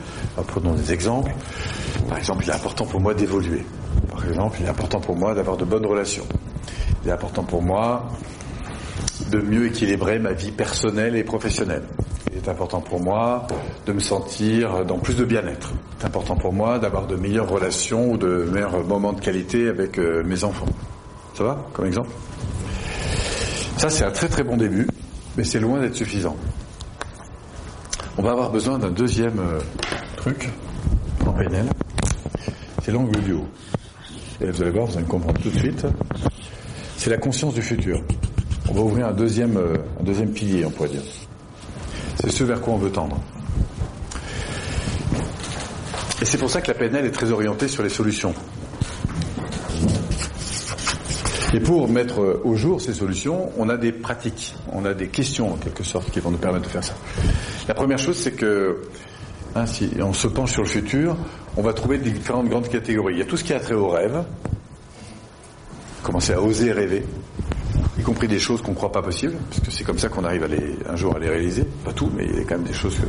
prenons 0.48 0.74
des 0.74 0.92
exemples. 0.92 1.32
Par 2.10 2.18
exemple, 2.18 2.44
il 2.44 2.50
est 2.50 2.56
important 2.56 2.86
pour 2.86 3.00
moi 3.00 3.14
d'évoluer. 3.14 3.64
Par 4.12 4.28
exemple, 4.28 4.58
il 4.60 4.66
est 4.66 4.70
important 4.70 5.00
pour 5.00 5.16
moi 5.16 5.34
d'avoir 5.34 5.56
de 5.56 5.64
bonnes 5.64 5.86
relations. 5.86 6.26
Il 7.04 7.10
est 7.10 7.14
important 7.14 7.44
pour 7.44 7.62
moi 7.62 8.10
de 9.32 9.40
mieux 9.40 9.68
équilibrer 9.68 10.20
ma 10.20 10.34
vie 10.34 10.52
personnelle 10.52 11.16
et 11.16 11.24
professionnelle. 11.24 11.84
Il 12.32 12.38
est 12.38 12.50
important 12.50 12.82
pour 12.82 13.02
moi 13.02 13.48
de 13.86 13.94
me 13.94 14.00
sentir 14.00 14.84
dans 14.84 14.98
plus 15.00 15.16
de 15.16 15.24
bien-être. 15.24 15.72
C'est 15.98 16.08
important 16.08 16.36
pour 16.36 16.52
moi 16.52 16.78
d'avoir 16.78 17.08
de 17.08 17.16
meilleures 17.16 17.50
relations 17.50 18.12
ou 18.12 18.18
de 18.18 18.50
meilleurs 18.52 18.84
moments 18.84 19.14
de 19.14 19.22
qualité 19.22 19.70
avec 19.70 19.98
euh, 19.98 20.24
mes 20.26 20.44
enfants. 20.44 20.68
Ça 21.36 21.46
va 21.46 21.66
comme 21.74 21.86
exemple? 21.86 22.10
Ça 23.78 23.92
c'est 23.92 24.04
un 24.04 24.12
très 24.12 24.28
très 24.28 24.44
bon 24.44 24.58
début, 24.58 24.88
mais 25.38 25.44
c'est 25.44 25.60
loin 25.60 25.80
d'être 25.80 25.96
suffisant. 25.96 26.36
On 28.18 28.24
va 28.24 28.32
avoir 28.32 28.52
besoin 28.52 28.80
d'un 28.80 28.90
deuxième 28.90 29.38
euh, 29.40 29.60
truc 30.16 30.50
en 31.28 31.32
PNL, 31.32 31.68
c'est 32.84 32.92
l'angle 32.92 33.22
du 33.22 33.34
haut. 33.34 33.48
Et 34.42 34.50
vous 34.50 34.62
allez 34.64 34.72
voir, 34.72 34.88
vous 34.88 34.98
allez 34.98 35.06
comprendre 35.06 35.40
tout 35.40 35.52
de 35.52 35.60
suite. 35.60 35.86
C'est 36.98 37.12
la 37.12 37.18
conscience 37.18 37.54
du 37.54 37.62
futur. 37.62 38.02
On 38.68 38.74
va 38.74 38.82
ouvrir 38.82 39.08
un 39.08 39.14
deuxième, 39.14 39.58
euh, 39.58 39.78
un 40.00 40.04
deuxième 40.04 40.32
pilier, 40.32 40.66
on 40.66 40.72
pourrait 40.72 40.90
dire. 40.90 41.04
C'est 42.20 42.32
ce 42.32 42.44
vers 42.44 42.60
quoi 42.60 42.74
on 42.74 42.78
veut 42.78 42.92
tendre. 42.92 43.22
Et 46.20 46.26
c'est 46.26 46.40
pour 46.40 46.50
ça 46.50 46.62
que 46.62 46.68
la 46.70 46.74
PNL 46.74 47.06
est 47.06 47.12
très 47.12 47.32
orientée 47.32 47.68
sur 47.68 47.84
les 47.84 47.90
solutions. 47.90 48.34
Et 51.54 51.60
pour 51.62 51.88
mettre 51.88 52.42
au 52.44 52.56
jour 52.56 52.82
ces 52.82 52.94
solutions, 52.94 53.52
on 53.58 53.70
a 53.70 53.78
des 53.78 53.94
pratiques, 53.94 54.54
on 54.74 54.84
a 54.84 54.94
des 54.94 55.08
questions 55.08 55.54
en 55.54 55.56
quelque 55.56 55.84
sorte 55.84 56.12
qui 56.12 56.20
vont 56.20 56.32
nous 56.32 56.38
permettre 56.38 56.66
de 56.66 56.70
faire 56.70 56.84
ça. 56.84 56.94
La 57.68 57.74
première 57.74 57.98
chose, 57.98 58.18
c'est 58.18 58.34
que 58.34 58.82
hein, 59.56 59.66
si 59.66 59.90
on 60.02 60.14
se 60.14 60.28
penche 60.28 60.52
sur 60.52 60.64
le 60.64 60.68
futur, 60.68 61.16
on 61.56 61.62
va 61.62 61.74
trouver 61.74 62.00
différentes 62.00 62.50
grandes 62.50 62.68
catégories. 62.68 63.16
Il 63.16 63.20
y 63.20 63.22
a 63.22 63.26
tout 63.26 63.38
ce 63.38 63.46
qui 63.46 63.54
a 63.54 63.60
trait 63.60 63.76
au 63.76 63.88
rêve, 63.88 64.24
commencer 66.04 66.34
à 66.34 66.42
oser 66.42 66.74
rêver, 66.74 67.06
y 67.98 68.02
compris 68.04 68.28
des 68.28 68.40
choses 68.40 68.62
qu'on 68.62 68.72
ne 68.72 68.76
croit 68.76 68.92
pas 68.92 69.02
possibles, 69.02 69.38
parce 69.50 69.62
que 69.62 69.72
c'est 69.72 69.86
comme 69.86 70.00
ça 70.00 70.10
qu'on 70.10 70.26
arrive 70.26 70.44
à 70.44 70.48
les, 70.48 70.76
un 70.90 70.98
jour 70.98 71.16
à 71.16 71.20
les 71.20 71.30
réaliser. 71.30 71.64
Pas 71.86 71.94
tout, 71.94 72.12
mais 72.16 72.26
il 72.26 72.40
y 72.40 72.42
a 72.42 72.44
quand 72.44 72.58
même 72.58 72.68
des 72.68 72.74
choses 72.74 72.96
que... 72.96 73.08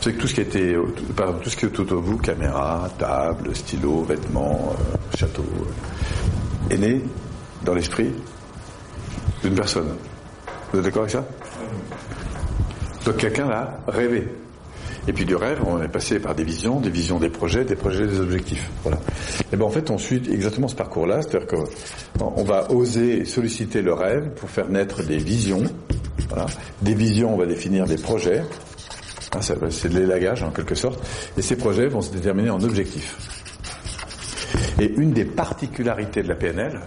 Savez 0.00 0.16
que 0.16 0.20
tout 0.20 0.26
ce 0.26 0.34
qui 0.34 0.40
était, 0.40 0.74
par 1.14 1.26
exemple, 1.26 1.44
tout 1.44 1.50
ce 1.50 1.56
qui 1.56 1.64
est 1.64 1.68
autour 1.68 1.86
de 1.86 1.94
vous, 1.94 2.18
caméra, 2.18 2.90
table, 2.98 3.54
stylo, 3.54 4.02
vêtements, 4.02 4.72
euh, 4.72 5.16
château, 5.16 5.44
euh, 5.44 6.74
est 6.74 6.78
né 6.78 7.02
dans 7.64 7.74
l'esprit 7.74 8.12
d'une 9.42 9.54
personne. 9.54 9.88
Vous 10.72 10.78
êtes 10.78 10.84
d'accord 10.84 11.02
avec 11.02 11.12
ça 11.12 11.26
Donc 13.04 13.16
quelqu'un 13.16 13.48
l'a 13.48 13.80
rêvé. 13.88 14.28
Et 15.08 15.12
puis 15.12 15.24
du 15.24 15.34
rêve, 15.34 15.60
on 15.66 15.82
est 15.82 15.88
passé 15.88 16.20
par 16.20 16.34
des 16.34 16.44
visions, 16.44 16.78
des 16.78 16.90
visions 16.90 17.18
des 17.18 17.28
projets, 17.28 17.64
des 17.64 17.74
projets 17.74 18.06
des 18.06 18.20
objectifs. 18.20 18.70
Voilà. 18.84 19.00
Et 19.52 19.56
ben 19.56 19.64
en 19.64 19.70
fait, 19.70 19.90
on 19.90 19.98
suit 19.98 20.22
exactement 20.30 20.68
ce 20.68 20.76
parcours-là, 20.76 21.22
c'est-à-dire 21.22 21.48
qu'on 21.48 22.44
va 22.44 22.70
oser 22.70 23.24
solliciter 23.24 23.82
le 23.82 23.94
rêve 23.94 24.30
pour 24.36 24.48
faire 24.48 24.68
naître 24.68 25.02
des 25.02 25.18
visions. 25.18 25.64
Voilà. 26.28 26.46
Des 26.82 26.94
visions, 26.94 27.34
on 27.34 27.36
va 27.36 27.46
définir 27.46 27.86
des 27.86 27.96
projets. 27.96 28.42
Ah, 29.34 29.40
c'est 29.40 29.88
de 29.88 29.98
l'élagage 29.98 30.42
en 30.42 30.50
quelque 30.50 30.74
sorte. 30.74 31.02
Et 31.36 31.42
ces 31.42 31.56
projets 31.56 31.88
vont 31.88 32.02
se 32.02 32.12
déterminer 32.12 32.50
en 32.50 32.62
objectifs. 32.62 33.16
Et 34.78 34.92
une 34.96 35.12
des 35.12 35.24
particularités 35.24 36.22
de 36.22 36.28
la 36.28 36.34
PNL, 36.34 36.80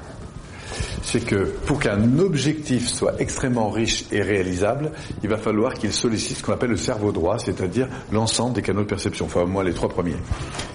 c'est 1.05 1.23
que 1.23 1.45
pour 1.67 1.79
qu'un 1.79 2.17
objectif 2.17 2.87
soit 2.87 3.13
extrêmement 3.19 3.69
riche 3.69 4.05
et 4.11 4.23
réalisable, 4.23 4.91
il 5.21 5.29
va 5.29 5.37
falloir 5.37 5.75
qu'il 5.75 5.93
sollicite 5.93 6.37
ce 6.37 6.43
qu'on 6.43 6.53
appelle 6.53 6.71
le 6.71 6.77
cerveau 6.77 7.11
droit, 7.11 7.37
c'est-à-dire 7.37 7.87
l'ensemble 8.11 8.55
des 8.55 8.63
canaux 8.63 8.81
de 8.81 8.87
perception, 8.87 9.25
enfin 9.25 9.41
au 9.41 9.61
les 9.61 9.73
trois 9.73 9.87
premiers. 9.87 10.15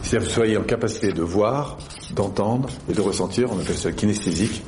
C'est-à-dire 0.03 0.21
que 0.21 0.33
vous 0.33 0.39
soyez 0.41 0.57
en 0.57 0.63
capacité 0.63 1.13
de 1.13 1.23
voir, 1.23 1.79
d'entendre 2.15 2.69
et 2.89 2.93
de 2.93 3.01
ressentir, 3.01 3.51
on 3.53 3.59
appelle 3.59 3.77
ça 3.77 3.91
kinesthésique. 3.91 4.63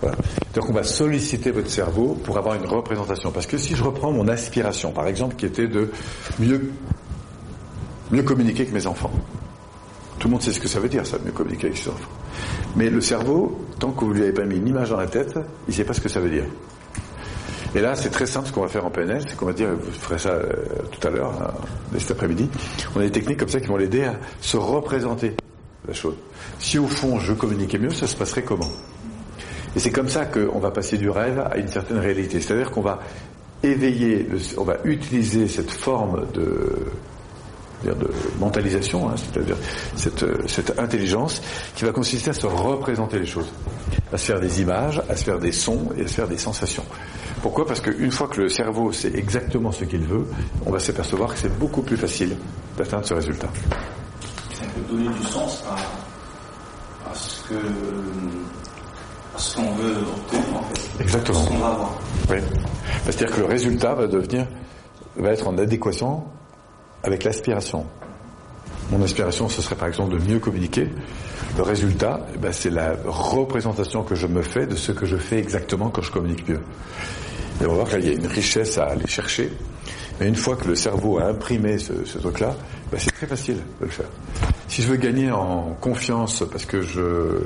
Voilà. 0.00 0.16
Donc 0.54 0.70
on 0.70 0.72
va 0.72 0.84
solliciter 0.84 1.50
votre 1.50 1.70
cerveau 1.70 2.16
pour 2.22 2.38
avoir 2.38 2.54
une 2.54 2.66
représentation. 2.66 3.32
Parce 3.32 3.48
que 3.48 3.58
si 3.58 3.74
je 3.74 3.82
reprends 3.82 4.12
mon 4.12 4.28
aspiration, 4.28 4.92
par 4.92 5.08
exemple, 5.08 5.34
qui 5.34 5.46
était 5.46 5.66
de 5.66 5.90
mieux, 6.38 6.70
mieux 8.12 8.22
communiquer 8.22 8.62
avec 8.62 8.72
mes 8.72 8.86
enfants, 8.86 9.10
tout 10.24 10.28
le 10.28 10.32
monde 10.32 10.42
sait 10.42 10.52
ce 10.52 10.60
que 10.60 10.68
ça 10.68 10.80
veut 10.80 10.88
dire, 10.88 11.06
ça, 11.06 11.18
mieux 11.22 11.32
communiquer 11.32 11.66
avec 11.66 11.76
ses 11.76 11.90
enfants. 11.90 12.08
Mais 12.76 12.88
le 12.88 13.02
cerveau, 13.02 13.60
tant 13.78 13.90
que 13.90 14.06
vous 14.06 14.14
lui 14.14 14.22
avez 14.22 14.32
pas 14.32 14.46
mis 14.46 14.56
une 14.56 14.68
image 14.68 14.88
dans 14.88 14.96
la 14.96 15.06
tête, 15.06 15.34
il 15.68 15.70
ne 15.70 15.72
sait 15.74 15.84
pas 15.84 15.92
ce 15.92 16.00
que 16.00 16.08
ça 16.08 16.18
veut 16.18 16.30
dire. 16.30 16.46
Et 17.74 17.80
là, 17.82 17.94
c'est 17.94 18.08
très 18.08 18.24
simple 18.24 18.48
ce 18.48 18.52
qu'on 18.54 18.62
va 18.62 18.68
faire 18.68 18.86
en 18.86 18.90
PNL, 18.90 19.22
c'est 19.28 19.36
qu'on 19.36 19.44
va 19.44 19.52
dire, 19.52 19.68
vous 19.78 19.92
ferez 19.92 20.18
ça 20.18 20.30
euh, 20.30 20.46
tout 20.90 21.06
à 21.06 21.10
l'heure, 21.10 21.30
hein, 21.42 21.52
cet 21.98 22.12
après-midi, 22.12 22.48
on 22.96 23.00
a 23.00 23.02
des 23.02 23.10
techniques 23.10 23.38
comme 23.38 23.50
ça 23.50 23.60
qui 23.60 23.66
vont 23.66 23.76
l'aider 23.76 24.04
à 24.04 24.14
se 24.40 24.56
représenter 24.56 25.36
la 25.86 25.92
chose. 25.92 26.14
Si 26.58 26.78
au 26.78 26.86
fond 26.86 27.18
je 27.18 27.34
communiquais 27.34 27.78
mieux, 27.78 27.90
ça 27.90 28.06
se 28.06 28.16
passerait 28.16 28.44
comment? 28.44 28.72
Et 29.76 29.78
c'est 29.78 29.92
comme 29.92 30.08
ça 30.08 30.24
qu'on 30.24 30.58
va 30.58 30.70
passer 30.70 30.96
du 30.96 31.10
rêve 31.10 31.38
à 31.38 31.58
une 31.58 31.68
certaine 31.68 31.98
réalité. 31.98 32.40
C'est-à-dire 32.40 32.70
qu'on 32.70 32.80
va 32.80 32.98
éveiller, 33.62 34.26
on 34.56 34.64
va 34.64 34.78
utiliser 34.84 35.48
cette 35.48 35.70
forme 35.70 36.24
de, 36.32 36.86
de 37.84 38.10
mentalisation, 38.38 39.08
hein, 39.08 39.14
c'est-à-dire 39.16 39.56
cette, 39.96 40.24
cette, 40.48 40.78
intelligence 40.78 41.42
qui 41.74 41.84
va 41.84 41.92
consister 41.92 42.30
à 42.30 42.32
se 42.32 42.46
représenter 42.46 43.18
les 43.18 43.26
choses, 43.26 43.48
à 44.12 44.16
se 44.16 44.26
faire 44.26 44.40
des 44.40 44.60
images, 44.62 45.02
à 45.08 45.16
se 45.16 45.24
faire 45.24 45.38
des 45.38 45.52
sons 45.52 45.88
et 45.96 46.04
à 46.04 46.08
se 46.08 46.14
faire 46.14 46.28
des 46.28 46.38
sensations. 46.38 46.84
Pourquoi? 47.42 47.66
Parce 47.66 47.80
qu'une 47.80 48.10
fois 48.10 48.28
que 48.28 48.40
le 48.40 48.48
cerveau 48.48 48.90
sait 48.92 49.12
exactement 49.14 49.70
ce 49.70 49.84
qu'il 49.84 50.04
veut, 50.04 50.26
on 50.64 50.70
va 50.70 50.78
s'apercevoir 50.78 51.34
que 51.34 51.38
c'est 51.38 51.58
beaucoup 51.58 51.82
plus 51.82 51.96
facile 51.98 52.36
d'atteindre 52.78 53.04
ce 53.04 53.14
résultat. 53.14 53.48
Ça 54.54 54.64
peut 54.74 54.94
donner 54.94 55.08
du 55.08 55.22
sens 55.24 55.62
à, 55.68 57.10
à 57.10 57.14
ce 57.14 57.42
que 57.48 57.54
à 59.34 59.38
ce 59.38 59.56
qu'on 59.56 59.72
veut 59.74 59.96
obtenir 59.98 60.56
en 60.56 60.62
fait. 60.62 61.02
Exactement. 61.02 61.42
Ce 61.42 61.48
qu'on 61.48 61.58
va 61.58 61.66
avoir. 61.66 61.90
Oui. 62.30 62.36
C'est-à-dire 63.04 63.36
que 63.36 63.40
le 63.40 63.46
résultat 63.46 63.94
va 63.94 64.06
devenir 64.06 64.46
va 65.16 65.30
être 65.30 65.46
en 65.46 65.58
adéquation 65.58 66.24
avec 67.04 67.24
l'aspiration. 67.24 67.86
Mon 68.90 69.02
aspiration, 69.02 69.48
ce 69.48 69.62
serait 69.62 69.76
par 69.76 69.88
exemple 69.88 70.18
de 70.18 70.24
mieux 70.30 70.38
communiquer. 70.38 70.88
Le 71.56 71.62
résultat, 71.62 72.26
eh 72.34 72.38
ben, 72.38 72.52
c'est 72.52 72.70
la 72.70 72.94
représentation 73.06 74.02
que 74.02 74.14
je 74.14 74.26
me 74.26 74.42
fais 74.42 74.66
de 74.66 74.74
ce 74.74 74.92
que 74.92 75.06
je 75.06 75.16
fais 75.16 75.38
exactement 75.38 75.90
quand 75.90 76.02
je 76.02 76.10
communique 76.10 76.48
mieux. 76.48 76.60
Et 77.60 77.66
on 77.66 77.68
va 77.68 77.74
voir 77.74 77.88
qu'il 77.88 78.04
y 78.04 78.10
a 78.10 78.12
une 78.12 78.26
richesse 78.26 78.78
à 78.78 78.86
aller 78.86 79.06
chercher. 79.06 79.52
Mais 80.18 80.28
une 80.28 80.36
fois 80.36 80.56
que 80.56 80.66
le 80.66 80.74
cerveau 80.74 81.18
a 81.18 81.24
imprimé 81.24 81.78
ce, 81.78 82.04
ce 82.04 82.18
truc-là, 82.18 82.54
ben, 82.90 82.98
c'est 82.98 83.12
très 83.12 83.26
facile 83.26 83.56
de 83.80 83.84
le 83.84 83.90
faire. 83.90 84.08
Si 84.68 84.82
je 84.82 84.88
veux 84.88 84.96
gagner 84.96 85.30
en 85.30 85.76
confiance 85.80 86.42
parce 86.50 86.66
que 86.66 86.82
je, 86.82 87.40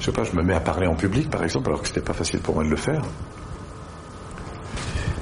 je 0.00 0.04
sais 0.04 0.12
pas, 0.12 0.24
je 0.24 0.32
me 0.32 0.42
mets 0.42 0.54
à 0.54 0.60
parler 0.60 0.86
en 0.86 0.94
public, 0.94 1.30
par 1.30 1.44
exemple, 1.44 1.68
alors 1.68 1.82
que 1.82 1.88
c'était 1.88 2.00
pas 2.00 2.12
facile 2.12 2.40
pour 2.40 2.54
moi 2.54 2.64
de 2.64 2.70
le 2.70 2.76
faire, 2.76 3.02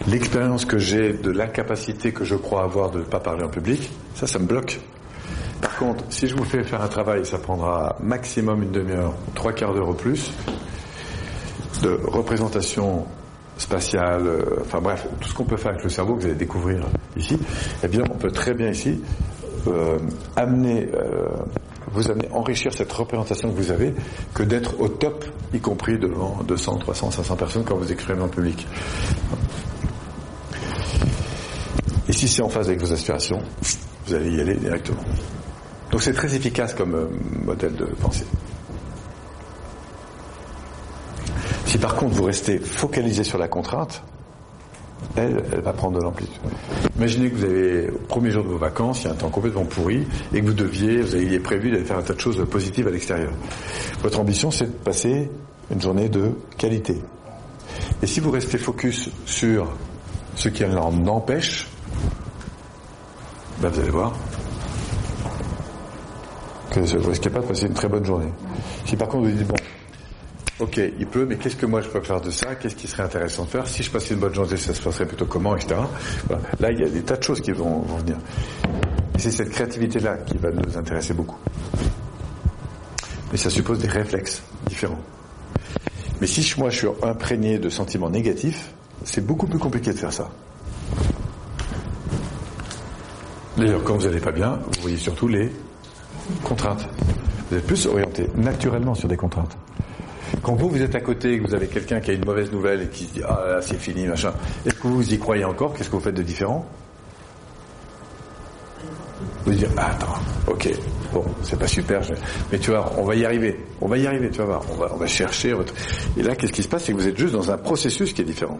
l'expérience 0.09 0.65
que 0.65 0.79
j'ai 0.79 1.13
de 1.13 1.31
l'incapacité 1.31 2.13
que 2.13 2.25
je 2.25 2.35
crois 2.35 2.63
avoir 2.63 2.91
de 2.91 2.99
ne 2.99 3.05
pas 3.05 3.21
parler 3.21 3.45
en 3.45 3.49
public, 3.49 3.91
ça, 4.15 4.27
ça 4.27 4.39
me 4.39 4.47
bloque. 4.47 4.81
Par 5.61 5.77
contre, 5.77 6.05
si 6.11 6.27
je 6.27 6.37
vous 6.37 6.45
fais 6.45 6.63
faire 6.63 6.83
un 6.83 6.89
travail, 6.89 7.25
ça 7.25 7.39
prendra 7.39 7.97
maximum 8.01 8.63
une 8.63 8.71
demi-heure, 8.71 9.15
trois 9.35 9.53
quarts 9.53 9.73
d'heure 9.73 9.89
au 9.89 9.95
plus, 9.95 10.33
de 11.83 11.99
représentation 12.05 13.07
spatiale, 13.57 14.27
euh, 14.27 14.43
enfin 14.61 14.81
bref, 14.81 15.07
tout 15.21 15.29
ce 15.29 15.35
qu'on 15.35 15.45
peut 15.45 15.57
faire 15.57 15.71
avec 15.73 15.85
le 15.85 15.91
cerveau 15.91 16.17
que 16.17 16.21
vous 16.21 16.27
allez 16.27 16.35
découvrir 16.35 16.87
ici, 17.17 17.39
eh 17.83 17.89
bien, 17.89 18.03
on 18.11 18.17
peut 18.17 18.31
très 18.31 18.53
bien 18.53 18.69
ici 18.71 19.01
euh, 19.69 19.99
amener, 20.37 20.89
euh, 20.95 21.29
vous 21.93 22.11
amener, 22.11 22.29
enrichir 22.33 22.73
cette 22.73 22.93
représentation 22.93 23.51
que 23.51 23.57
vous 23.57 23.71
avez, 23.71 23.95
que 24.35 24.43
d'être 24.43 24.81
au 24.81 24.89
top, 24.89 25.25
y 25.53 25.61
compris 25.61 25.99
devant 25.99 26.41
200, 26.47 26.79
300, 26.79 27.11
500 27.13 27.37
personnes 27.37 27.65
quand 27.65 27.77
vous 27.77 27.91
exprimez 27.91 28.23
en 28.23 28.29
public. 28.29 28.67
Si 32.25 32.31
c'est 32.31 32.41
en 32.41 32.49
phase 32.49 32.69
avec 32.69 32.81
vos 32.81 32.91
aspirations, 32.91 33.39
vous 34.07 34.15
allez 34.15 34.31
y 34.31 34.41
aller 34.41 34.55
directement. 34.55 35.03
Donc 35.91 36.01
c'est 36.01 36.15
très 36.15 36.35
efficace 36.35 36.73
comme 36.73 36.95
euh, 36.95 37.07
modèle 37.45 37.75
de 37.75 37.85
pensée. 37.85 38.25
Si 41.67 41.77
par 41.77 41.97
contre 41.97 42.15
vous 42.15 42.25
restez 42.25 42.59
focalisé 42.59 43.25
sur 43.25 43.37
la 43.37 43.47
contrainte, 43.47 44.03
elle, 45.17 45.45
elle 45.53 45.61
va 45.61 45.75
prendre 45.75 45.99
de 45.99 46.03
l'amplitude. 46.03 46.41
Imaginez 46.97 47.29
que 47.29 47.37
vous 47.37 47.45
avez, 47.45 47.91
au 47.91 47.99
premier 48.09 48.31
jour 48.31 48.43
de 48.43 48.49
vos 48.49 48.57
vacances, 48.57 49.03
il 49.03 49.09
y 49.09 49.09
a 49.09 49.13
un 49.13 49.17
temps 49.17 49.29
complètement 49.29 49.67
pourri, 49.67 50.07
et 50.33 50.41
que 50.41 50.47
vous 50.47 50.55
deviez, 50.55 51.03
vous 51.03 51.15
aviez 51.17 51.41
prévu 51.41 51.73
d'aller 51.73 51.85
faire 51.85 51.99
un 51.99 52.03
tas 52.03 52.15
de 52.15 52.21
choses 52.21 52.43
positives 52.51 52.89
à 52.89 52.91
l'extérieur. 52.91 53.33
Votre 54.03 54.21
ambition, 54.21 54.51
c'est 54.51 54.65
de 54.65 54.71
passer 54.83 55.31
une 55.71 55.83
journée 55.83 56.09
de 56.09 56.31
qualité. 56.57 57.03
Et 58.03 58.07
si 58.07 58.21
vous 58.21 58.31
restez 58.31 58.57
focus 58.57 59.11
sur 59.27 59.71
ce 60.37 60.49
qui 60.49 60.65
en 60.65 61.07
empêche, 61.07 61.69
ben 63.65 63.71
vous 63.71 63.81
allez 63.81 63.91
voir 63.91 64.13
que 66.71 66.81
vous 66.81 67.09
risquez 67.09 67.31
pas 67.31 67.41
de 67.41 67.47
passer 67.47 67.67
une 67.67 67.73
très 67.73 67.89
bonne 67.89 68.05
journée. 68.05 68.31
Si 68.85 68.95
par 68.95 69.09
contre 69.09 69.25
vous 69.25 69.31
dites, 69.31 69.47
bon, 69.47 69.55
ok, 70.59 70.81
il 70.99 71.07
pleut, 71.07 71.25
mais 71.25 71.37
qu'est-ce 71.37 71.57
que 71.57 71.65
moi 71.65 71.81
je 71.81 71.89
peux 71.89 72.03
faire 72.03 72.21
de 72.21 72.31
ça? 72.31 72.57
Qu'est-ce 72.57 72.75
qui 72.75 72.89
serait 72.89 73.05
intéressant 73.05 73.45
de 73.45 73.49
faire? 73.49 73.67
Si 73.67 73.83
je 73.83 73.91
passais 73.91 74.13
une 74.13 74.21
bonne 74.21 74.35
journée, 74.35 74.59
ça 74.59 74.75
se 74.75 74.83
passerait 74.83 75.07
plutôt 75.07 75.25
comment, 75.25 75.57
etc. 75.57 75.81
Là, 76.61 76.73
il 76.73 76.81
y 76.81 76.85
a 76.85 76.91
des 76.91 77.03
tas 77.03 77.17
de 77.17 77.23
choses 77.23 77.41
qui 77.41 77.53
vont, 77.53 77.81
venir. 78.05 78.17
C'est 79.17 79.31
cette 79.31 79.49
créativité-là 79.49 80.19
qui 80.27 80.37
va 80.37 80.51
nous 80.51 80.77
intéresser 80.77 81.15
beaucoup. 81.15 81.39
Mais 83.33 83.39
ça 83.39 83.49
suppose 83.49 83.79
des 83.79 83.89
réflexes 83.89 84.43
différents. 84.67 85.01
Mais 86.21 86.27
si 86.27 86.53
moi 86.59 86.69
je 86.69 86.79
suis 86.81 86.89
imprégné 87.03 87.59
de 87.59 87.71
sentiments 87.71 88.11
négatifs, 88.11 88.75
c'est 89.05 89.25
beaucoup 89.25 89.47
plus 89.47 89.59
compliqué 89.59 89.93
de 89.93 89.99
faire 89.99 90.13
ça. 90.13 90.29
D'ailleurs, 93.57 93.85
quand 93.85 93.97
vous 93.97 94.07
n'allez 94.07 94.21
pas 94.21 94.33
bien, 94.33 94.59
vous 94.65 94.83
voyez 94.83 94.97
surtout 94.97 95.29
les 95.29 95.51
contraintes. 96.43 96.89
Vous 97.51 97.57
êtes 97.57 97.67
plus 97.67 97.87
orienté 97.87 98.29
naturellement 98.35 98.95
sur 98.95 99.09
des 99.09 99.17
contraintes. 99.17 99.57
Quand 100.43 100.55
vous, 100.55 100.69
vous 100.69 100.83
êtes 100.83 100.95
à 100.95 101.01
côté 101.01 101.35
et 101.35 101.39
que 101.41 101.47
vous 101.47 101.55
avez 101.55 101.69
quelqu'un 101.69 102.01
qui 102.01 102.11
a 102.11 102.15
une 102.15 102.25
mauvaise 102.25 102.51
nouvelle 102.51 102.83
et 102.83 102.89
qui 102.89 103.05
se 103.05 103.13
dit 103.13 103.23
Ah 103.27 103.45
là, 103.47 103.63
c'est 103.63 103.79
fini, 103.79 104.07
machin, 104.07 104.33
est-ce 104.67 104.75
que 104.75 104.89
vous 104.89 105.15
y 105.15 105.19
croyez 105.19 105.45
encore? 105.45 105.75
Qu'est-ce 105.75 105.89
que 105.89 105.95
vous 105.95 106.03
faites 106.03 106.17
de 106.17 106.23
différent? 106.23 106.67
Vous 109.45 109.53
dites 109.53 109.69
Ah, 109.77 109.91
attends, 109.93 110.15
ok, 110.49 110.71
bon, 111.13 111.25
c'est 111.43 111.59
pas 111.59 111.69
super, 111.69 112.01
mais 112.51 112.59
tu 112.59 112.71
vois, 112.71 112.93
on 112.99 113.05
va 113.05 113.15
y 113.15 113.25
arriver, 113.25 113.61
on 113.81 113.87
va 113.87 113.99
y 113.99 114.07
arriver, 114.07 114.31
tu 114.31 114.39
vas 114.39 114.47
voir, 114.47 114.63
on 114.73 114.77
va, 114.77 114.91
on 114.93 114.97
va 114.97 115.07
chercher. 115.07 115.55
Et 116.17 116.23
là, 116.23 116.35
qu'est-ce 116.35 116.53
qui 116.53 116.63
se 116.63 116.69
passe? 116.69 116.85
C'est 116.85 116.93
que 116.93 116.99
vous 116.99 117.07
êtes 117.09 117.19
juste 117.19 117.35
dans 117.35 117.51
un 117.51 117.59
processus 117.59 118.13
qui 118.13 118.23
est 118.23 118.25
différent 118.25 118.59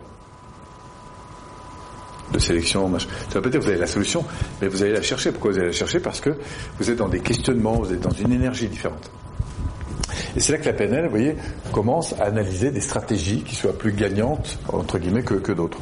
de 2.33 2.39
sélection. 2.39 2.89
Machin. 2.89 3.09
Ça 3.29 3.41
veut 3.41 3.43
pas 3.43 3.51
que 3.51 3.63
vous 3.63 3.69
avez 3.69 3.79
la 3.79 3.87
solution, 3.87 4.25
mais 4.61 4.69
vous 4.69 4.83
allez 4.83 4.93
la 4.93 5.03
chercher. 5.03 5.33
Pourquoi 5.33 5.53
vous 5.53 5.59
allez 5.59 5.69
la 5.69 5.73
chercher? 5.73 6.01
Parce 6.01 6.21
que 6.21 6.31
vous 6.79 6.91
êtes 6.91 6.97
dans 6.97 7.09
des 7.09 7.21
questionnements, 7.21 7.75
vous 7.75 7.93
êtes 7.93 8.01
dans 8.01 8.11
une 8.11 8.33
énergie 8.33 8.69
différente. 8.69 9.11
Et 10.37 10.41
c'est 10.41 10.53
là 10.53 10.59
que 10.59 10.67
la 10.67 10.73
PNL, 10.73 11.05
vous 11.05 11.11
voyez, 11.11 11.37
commence 11.73 12.15
à 12.21 12.25
analyser 12.25 12.71
des 12.71 12.81
stratégies 12.81 13.43
qui 13.43 13.55
soient 13.55 13.77
plus 13.77 13.93
gagnantes, 13.93 14.59
entre 14.69 14.99
guillemets, 14.99 15.23
que, 15.23 15.35
que 15.35 15.53
d'autres. 15.53 15.79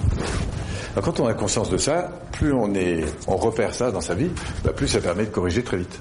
Alors 0.93 1.05
quand 1.05 1.21
on 1.21 1.27
a 1.27 1.33
conscience 1.33 1.71
de 1.71 1.79
ça, 1.79 2.11
plus 2.33 2.53
on 2.53 2.75
est, 2.75 3.05
on 3.27 3.37
repère 3.37 3.75
ça 3.75 3.91
dans 3.91 4.03
sa 4.03 4.15
vie, 4.15 4.31
bah 4.63 4.73
plus 4.73 4.89
ça 4.89 5.01
permet 5.01 5.25
de 5.25 5.31
corriger 5.31 5.63
très 5.63 5.79
vite. 5.79 6.01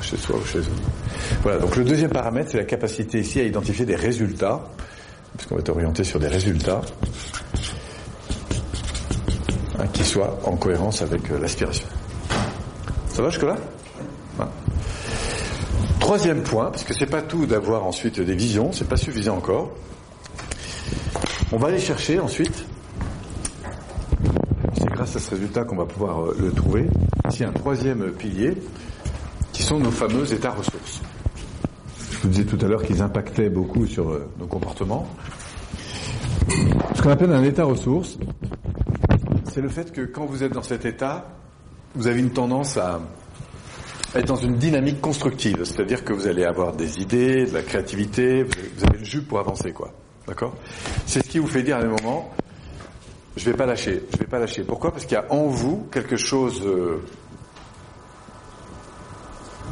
Chez 0.00 0.16
soi 0.16 0.36
ou 0.36 0.44
chez 0.44 0.58
eux. 0.58 1.42
Voilà, 1.42 1.58
donc 1.58 1.74
le 1.74 1.84
deuxième 1.84 2.10
paramètre, 2.10 2.50
c'est 2.52 2.58
la 2.58 2.64
capacité 2.64 3.18
ici 3.18 3.40
à 3.40 3.42
identifier 3.42 3.84
des 3.84 3.96
résultats, 3.96 4.62
puisqu'on 5.36 5.56
va 5.56 5.60
être 5.60 5.70
orienté 5.70 6.04
sur 6.04 6.20
des 6.20 6.28
résultats, 6.28 6.82
hein, 9.78 9.86
qui 9.92 10.04
soient 10.04 10.38
en 10.44 10.56
cohérence 10.56 11.02
avec 11.02 11.30
euh, 11.30 11.38
l'aspiration. 11.38 11.86
Ça 13.08 13.22
va 13.22 13.30
jusque-là? 13.30 13.56
Troisième 16.00 16.42
point, 16.42 16.70
parce 16.70 16.84
que 16.84 16.94
c'est 16.94 17.04
pas 17.04 17.20
tout 17.20 17.44
d'avoir 17.44 17.84
ensuite 17.84 18.18
des 18.18 18.34
visions, 18.34 18.72
c'est 18.72 18.88
pas 18.88 18.96
suffisant 18.96 19.36
encore. 19.36 19.72
On 21.52 21.58
va 21.58 21.68
aller 21.68 21.78
chercher 21.78 22.18
ensuite, 22.18 22.64
c'est 24.74 24.86
grâce 24.86 25.16
à 25.16 25.18
ce 25.18 25.30
résultat 25.30 25.64
qu'on 25.64 25.76
va 25.76 25.84
pouvoir 25.84 26.22
euh, 26.22 26.36
le 26.40 26.52
trouver, 26.52 26.86
ici 27.28 27.44
un 27.44 27.52
troisième 27.52 28.12
pilier, 28.12 28.54
qui 29.52 29.62
sont 29.62 29.78
nos 29.78 29.90
fameux 29.90 30.32
états 30.32 30.52
ressources. 30.52 31.02
Je 32.10 32.18
vous 32.20 32.28
disais 32.28 32.44
tout 32.44 32.58
à 32.64 32.68
l'heure 32.68 32.82
qu'ils 32.82 33.02
impactaient 33.02 33.50
beaucoup 33.50 33.86
sur 33.86 34.08
euh, 34.08 34.30
nos 34.38 34.46
comportements. 34.46 35.06
Ce 36.94 37.02
qu'on 37.02 37.10
appelle 37.10 37.32
un 37.32 37.44
état 37.44 37.64
ressource, 37.64 38.18
c'est 39.58 39.62
le 39.62 39.68
fait 39.70 39.90
que 39.90 40.02
quand 40.02 40.24
vous 40.24 40.44
êtes 40.44 40.52
dans 40.52 40.62
cet 40.62 40.84
état, 40.84 41.32
vous 41.96 42.06
avez 42.06 42.20
une 42.20 42.30
tendance 42.30 42.76
à 42.76 43.00
être 44.14 44.26
dans 44.26 44.36
une 44.36 44.54
dynamique 44.54 45.00
constructive, 45.00 45.64
c'est-à-dire 45.64 46.04
que 46.04 46.12
vous 46.12 46.28
allez 46.28 46.44
avoir 46.44 46.76
des 46.76 47.00
idées, 47.00 47.44
de 47.44 47.54
la 47.54 47.62
créativité, 47.62 48.44
vous 48.44 48.84
avez 48.84 48.98
le 48.98 49.04
jus 49.04 49.22
pour 49.22 49.40
avancer, 49.40 49.72
quoi. 49.72 49.92
D'accord? 50.28 50.54
C'est 51.06 51.24
ce 51.24 51.28
qui 51.28 51.40
vous 51.40 51.48
fait 51.48 51.64
dire 51.64 51.76
à 51.76 51.80
un 51.80 51.88
moment, 51.88 52.32
je 53.36 53.44
vais 53.50 53.56
pas 53.56 53.66
lâcher, 53.66 54.04
je 54.12 54.18
vais 54.18 54.26
pas 54.26 54.38
lâcher. 54.38 54.62
Pourquoi? 54.62 54.92
Parce 54.92 55.06
qu'il 55.06 55.14
y 55.14 55.20
a 55.20 55.26
en 55.28 55.48
vous 55.48 55.88
quelque 55.90 56.16
chose, 56.16 56.64
euh, 56.64 57.02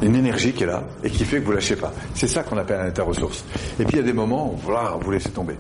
une 0.03 0.17
énergie 0.17 0.53
qui 0.53 0.65
est 0.65 0.67
là 0.67 0.83
et 1.05 1.11
qui 1.11 1.25
fait 1.25 1.39
que 1.39 1.45
vous 1.45 1.53
lâchez 1.53 1.77
pas. 1.77 1.93
C'est 2.13 2.27
ça 2.27 2.43
qu'on 2.43 2.59
appelle 2.59 2.81
un 2.81 2.89
état 2.89 3.05
ressource. 3.05 3.45
Et 3.79 3.85
puis 3.85 3.93
il 3.93 3.99
y 3.99 4.03
a 4.03 4.07
des 4.07 4.13
moments 4.13 4.53
où 4.53 4.57
voilà, 4.57 4.99
vous 5.01 5.13
laissez 5.13 5.31
tomber. 5.31 5.55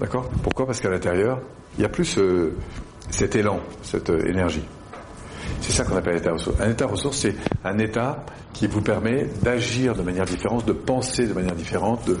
D'accord? 0.00 0.30
Pourquoi? 0.42 0.64
Parce 0.64 0.80
qu'à 0.80 0.88
l'intérieur, 0.88 1.42
il 1.76 1.82
y 1.82 1.84
a 1.84 1.90
plus 1.90 2.16
euh, 2.16 2.56
cet 3.10 3.36
élan, 3.36 3.60
cette 3.82 4.10
euh, 4.10 4.28
énergie. 4.28 4.64
C'est 5.60 5.72
ça 5.72 5.84
qu'on 5.84 5.96
appelle 5.96 6.14
un 6.14 6.18
état 6.18 6.32
ressource. 6.32 6.56
Un 6.60 6.70
état 6.70 6.86
ressource, 6.86 7.18
c'est 7.18 7.34
un 7.64 7.78
état 7.78 8.24
qui 8.52 8.66
vous 8.66 8.80
permet 8.80 9.28
d'agir 9.42 9.94
de 9.94 10.02
manière 10.02 10.24
différente, 10.24 10.66
de 10.66 10.72
penser 10.72 11.26
de 11.26 11.34
manière 11.34 11.54
différente, 11.54 12.06
de, 12.06 12.18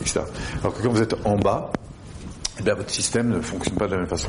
etc. 0.00 0.20
Alors 0.60 0.74
que 0.74 0.82
quand 0.82 0.90
vous 0.90 1.02
êtes 1.02 1.14
en 1.24 1.36
bas, 1.36 1.70
eh 2.58 2.62
bien, 2.62 2.74
votre 2.74 2.90
système 2.90 3.28
ne 3.28 3.40
fonctionne 3.40 3.76
pas 3.76 3.86
de 3.86 3.92
la 3.92 3.98
même 3.98 4.08
façon. 4.08 4.28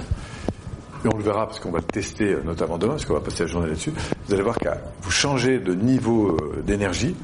Et 1.04 1.08
on 1.12 1.18
le 1.18 1.24
verra 1.24 1.48
parce 1.48 1.60
qu'on 1.60 1.72
va 1.72 1.80
le 1.80 1.86
tester 1.86 2.34
euh, 2.34 2.44
notamment 2.44 2.78
demain, 2.78 2.94
parce 2.94 3.06
qu'on 3.06 3.16
va 3.16 3.22
passer 3.22 3.44
la 3.44 3.48
journée 3.48 3.68
là-dessus. 3.68 3.92
Vous 4.28 4.34
allez 4.34 4.44
voir 4.44 4.58
qu'à 4.58 4.78
vous 5.02 5.12
changez 5.12 5.60
de 5.60 5.74
niveau 5.74 6.38
euh, 6.38 6.62
d'énergie, 6.62 7.16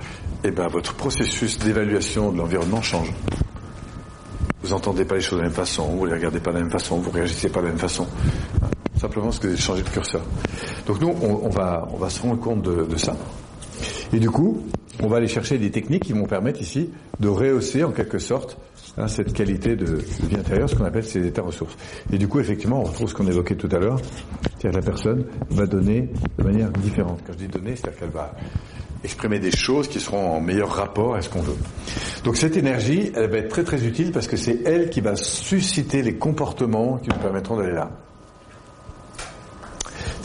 et 0.44 0.48
eh 0.48 0.52
ben 0.52 0.68
votre 0.68 0.94
processus 0.96 1.60
d'évaluation 1.60 2.32
de 2.32 2.38
l'environnement 2.38 2.82
change. 2.82 3.14
Vous 4.64 4.74
entendez 4.74 5.06
pas 5.06 5.16
les 5.16 5.22
choses 5.22 5.38
de 5.38 5.44
la 5.44 5.50
même 5.50 5.56
façon, 5.56 5.84
vous 5.96 6.06
les 6.06 6.14
regardez 6.14 6.40
pas 6.40 6.52
de 6.52 6.56
la 6.58 6.62
même 6.64 6.72
façon, 6.72 6.98
vous 6.98 7.12
réagissez 7.12 7.50
pas 7.50 7.60
de 7.60 7.66
la 7.66 7.72
même 7.72 7.80
façon. 7.80 8.08
Simplement 9.00 9.26
parce 9.26 9.40
que 9.40 9.48
avez 9.48 9.58
changé 9.58 9.84
de 9.84 9.90
curseur. 9.90 10.22
Donc 10.86 11.02
nous, 11.02 11.14
on, 11.22 11.50
va, 11.50 11.88
on 11.94 11.98
va 11.98 12.10
se 12.10 12.22
rendre 12.22 12.40
compte 12.40 12.62
de, 12.64 12.86
de 12.86 12.98
ça. 12.98 13.16
Et 14.14 14.20
du 14.20 14.30
coup, 14.30 14.64
on 15.02 15.08
va 15.08 15.18
aller 15.18 15.28
chercher 15.28 15.58
des 15.58 15.70
techniques 15.70 16.04
qui 16.04 16.14
vont 16.14 16.26
permettre 16.26 16.62
ici 16.62 16.90
de 17.20 17.28
rehausser 17.28 17.84
en 17.84 17.92
quelque 17.92 18.18
sorte 18.18 18.58
hein, 18.98 19.08
cette 19.08 19.34
qualité 19.34 19.76
de, 19.76 19.98
vie 20.24 20.36
intérieure, 20.36 20.70
ce 20.70 20.76
qu'on 20.76 20.86
appelle 20.86 21.04
ces 21.04 21.26
états 21.26 21.44
ressources. 21.44 21.76
Et 22.12 22.18
du 22.18 22.28
coup, 22.28 22.40
effectivement, 22.40 22.82
on 22.82 22.84
retrouve 22.84 23.10
ce 23.10 23.14
qu'on 23.14 23.28
évoquait 23.28 23.56
tout 23.56 23.70
à 23.72 23.80
l'heure, 23.80 24.00
c'est-à-dire 24.60 24.72
que 24.72 24.86
la 24.86 24.92
personne 24.92 25.26
va 25.52 25.68
donner 25.68 26.10
de 26.38 26.44
manière 26.44 26.72
différente. 26.72 27.20
Quand 27.26 27.34
je 27.34 27.38
dis 27.38 27.48
donner, 27.48 27.76
c'est-à-dire 27.76 28.00
qu'elle 28.00 28.10
va 28.10 28.34
exprimer 29.04 29.40
des 29.40 29.52
choses 29.52 29.88
qui 29.88 30.00
seront 30.00 30.32
en 30.32 30.42
meilleur 30.42 30.70
rapport 30.70 31.16
à 31.16 31.22
ce 31.22 31.30
qu'on 31.30 31.42
veut. 31.42 31.56
Donc 32.24 32.36
cette 32.36 32.58
énergie, 32.58 33.12
elle 33.16 33.30
va 33.30 33.38
être 33.38 33.50
très 33.50 33.64
très 33.64 33.86
utile 33.86 34.12
parce 34.12 34.28
que 34.28 34.38
c'est 34.38 34.64
elle 34.66 34.90
qui 34.90 35.02
va 35.02 35.16
susciter 35.16 36.02
les 36.02 36.16
comportements 36.16 36.98
qui 36.98 37.10
nous 37.10 37.22
permettront 37.22 37.58
d'aller 37.58 37.74
là. 37.74 37.92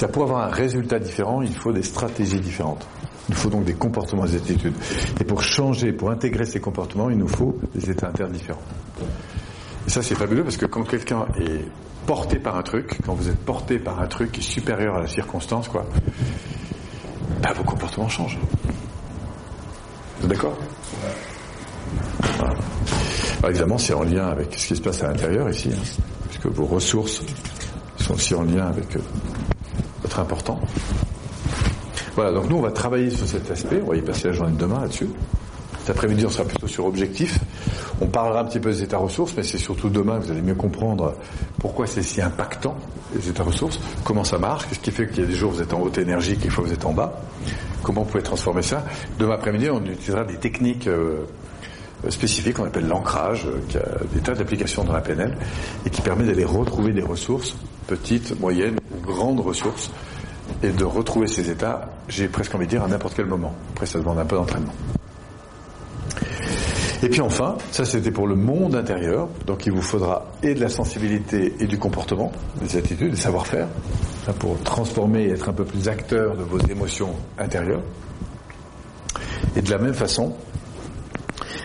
Pour 0.09 0.25
avoir 0.25 0.47
un 0.47 0.50
résultat 0.50 0.99
différent, 0.99 1.42
il 1.42 1.54
faut 1.54 1.73
des 1.73 1.82
stratégies 1.82 2.40
différentes. 2.40 2.87
Il 3.28 3.35
faut 3.35 3.50
donc 3.50 3.64
des 3.64 3.75
comportements, 3.75 4.25
des 4.25 4.37
attitudes. 4.37 4.75
Et 5.21 5.25
pour 5.25 5.42
changer, 5.42 5.92
pour 5.92 6.11
intégrer 6.11 6.44
ces 6.44 6.61
comportements, 6.61 7.09
il 7.09 7.18
nous 7.18 7.28
faut 7.28 7.56
des 7.75 7.90
états 7.90 8.09
internes 8.09 8.32
différents. 8.32 8.62
Et 9.87 9.90
ça, 9.90 10.02
c'est 10.02 10.14
fabuleux 10.14 10.44
parce 10.44 10.56
que 10.56 10.66
quand 10.66 10.82
quelqu'un 10.82 11.26
est 11.38 11.64
porté 12.06 12.38
par 12.38 12.56
un 12.56 12.62
truc, 12.62 12.99
quand 13.04 13.14
vous 13.14 13.28
êtes 13.28 13.38
porté 13.38 13.78
par 13.78 14.00
un 14.00 14.06
truc 14.06 14.32
qui 14.32 14.40
est 14.40 14.44
supérieur 14.44 14.97
à 14.97 15.00
la 15.00 15.06
circonstance, 15.06 15.68
quoi, 15.68 15.87
bah, 17.42 17.52
vos 17.56 17.64
comportements 17.64 18.09
changent. 18.09 18.38
Vous 20.18 20.25
êtes 20.25 20.32
d'accord? 20.32 20.56
Voilà. 22.38 22.54
évidemment, 23.49 23.78
c'est 23.78 23.94
en 23.94 24.02
lien 24.02 24.28
avec 24.28 24.54
ce 24.54 24.68
qui 24.68 24.76
se 24.76 24.82
passe 24.82 25.02
à 25.02 25.09
l'intérieur 25.09 25.49
ici, 25.49 25.71
hein, 25.73 26.00
puisque 26.28 26.47
vos 26.47 26.66
ressources 26.66 27.23
sont 27.99 28.14
aussi 28.14 28.35
en 28.35 28.42
lien 28.42 28.66
avec 28.66 28.97
important. 30.21 30.61
Voilà, 32.14 32.33
donc 32.33 32.49
nous 32.50 32.57
on 32.57 32.62
va 32.62 32.71
travailler 32.71 33.11
sur 33.11 33.26
cet 33.26 33.50
aspect, 33.50 33.81
on 33.85 33.90
va 33.90 33.97
y 33.97 34.02
passer 34.02 34.28
la 34.28 34.35
journée 34.35 34.52
de 34.52 34.59
demain 34.59 34.81
là-dessus. 34.81 35.09
Cet 35.81 35.90
après-midi 35.90 36.26
on 36.26 36.31
sera 36.31 36.45
plutôt 36.45 36.69
sur 36.69 36.85
objectif. 36.85 37.38
On 38.00 38.07
parlera 38.07 38.40
un 38.40 38.45
petit 38.45 38.61
peu 38.61 38.71
des 38.71 38.83
états 38.83 38.99
ressources, 38.99 39.35
mais 39.37 39.42
c'est 39.42 39.58
surtout 39.58 39.89
demain 39.89 40.19
que 40.19 40.26
vous 40.26 40.30
allez 40.30 40.43
mieux 40.43 40.54
comprendre 40.54 41.15
pourquoi 41.58 41.86
c'est 41.86 42.02
si 42.02 42.21
impactant, 42.21 42.76
les 43.15 43.28
états 43.28 43.43
ressources, 43.43 43.80
comment 44.04 44.25
ça 44.25 44.39
marche, 44.39 44.69
qu'est-ce 44.69 44.80
qui 44.80 44.91
fait 44.91 45.08
qu'il 45.08 45.21
y 45.21 45.23
a 45.23 45.26
des 45.26 45.34
jours 45.34 45.52
où 45.52 45.54
vous 45.54 45.63
êtes 45.63 45.73
en 45.73 45.80
haute 45.80 45.99
énergie, 45.99 46.36
qu'il 46.36 46.50
fois 46.50 46.65
vous 46.65 46.73
êtes 46.73 46.84
en 46.84 46.93
bas, 46.93 47.21
comment 47.82 48.02
vous 48.02 48.10
pouvez 48.10 48.23
transformer 48.23 48.63
ça. 48.63 48.84
Demain 49.19 49.34
après-midi 49.34 49.71
on 49.71 49.84
utilisera 49.84 50.25
des 50.25 50.36
techniques 50.36 50.86
euh, 50.86 51.25
spécifiques 52.08 52.54
qu'on 52.54 52.65
appelle 52.65 52.86
l'ancrage, 52.86 53.47
euh, 53.47 53.60
qui 53.69 53.78
a 53.78 53.84
des 54.13 54.21
tas 54.21 54.34
d'applications 54.34 54.84
dans 54.84 54.93
la 54.93 55.00
PNL, 55.00 55.36
et 55.86 55.91
qui 55.91 56.02
permet 56.02 56.25
d'aller 56.25 56.45
retrouver 56.45 56.93
des 56.93 57.02
ressources, 57.02 57.56
petites, 57.86 58.38
moyennes, 58.40 58.78
grandes 59.02 59.40
ressources, 59.40 59.90
et 60.62 60.71
de 60.71 60.84
retrouver 60.84 61.26
ces 61.26 61.50
états, 61.50 61.88
j'ai 62.08 62.28
presque 62.28 62.54
envie 62.54 62.66
de 62.66 62.71
dire, 62.71 62.82
à 62.82 62.88
n'importe 62.88 63.14
quel 63.14 63.26
moment. 63.26 63.54
Après, 63.73 63.86
ça 63.86 63.99
demande 63.99 64.18
un 64.18 64.25
peu 64.25 64.36
d'entraînement. 64.36 64.73
Et 67.04 67.08
puis 67.08 67.21
enfin, 67.21 67.56
ça 67.73 67.84
c'était 67.84 68.12
pour 68.12 68.28
le 68.28 68.36
monde 68.36 68.76
intérieur, 68.76 69.28
donc 69.45 69.66
il 69.66 69.73
vous 69.73 69.82
faudra 69.82 70.30
et 70.40 70.54
de 70.54 70.60
la 70.60 70.68
sensibilité 70.68 71.52
et 71.58 71.66
du 71.66 71.76
comportement, 71.76 72.30
des 72.60 72.76
attitudes, 72.76 73.10
des 73.10 73.16
savoir-faire, 73.16 73.66
pour 74.38 74.56
transformer 74.62 75.25
et 75.25 75.30
être 75.30 75.49
un 75.49 75.52
peu 75.52 75.64
plus 75.64 75.88
acteur 75.88 76.36
de 76.36 76.45
vos 76.45 76.60
émotions 76.60 77.12
intérieures. 77.38 77.82
Et 79.56 79.62
de 79.62 79.71
la 79.71 79.78
même 79.78 79.95
façon, 79.95 80.36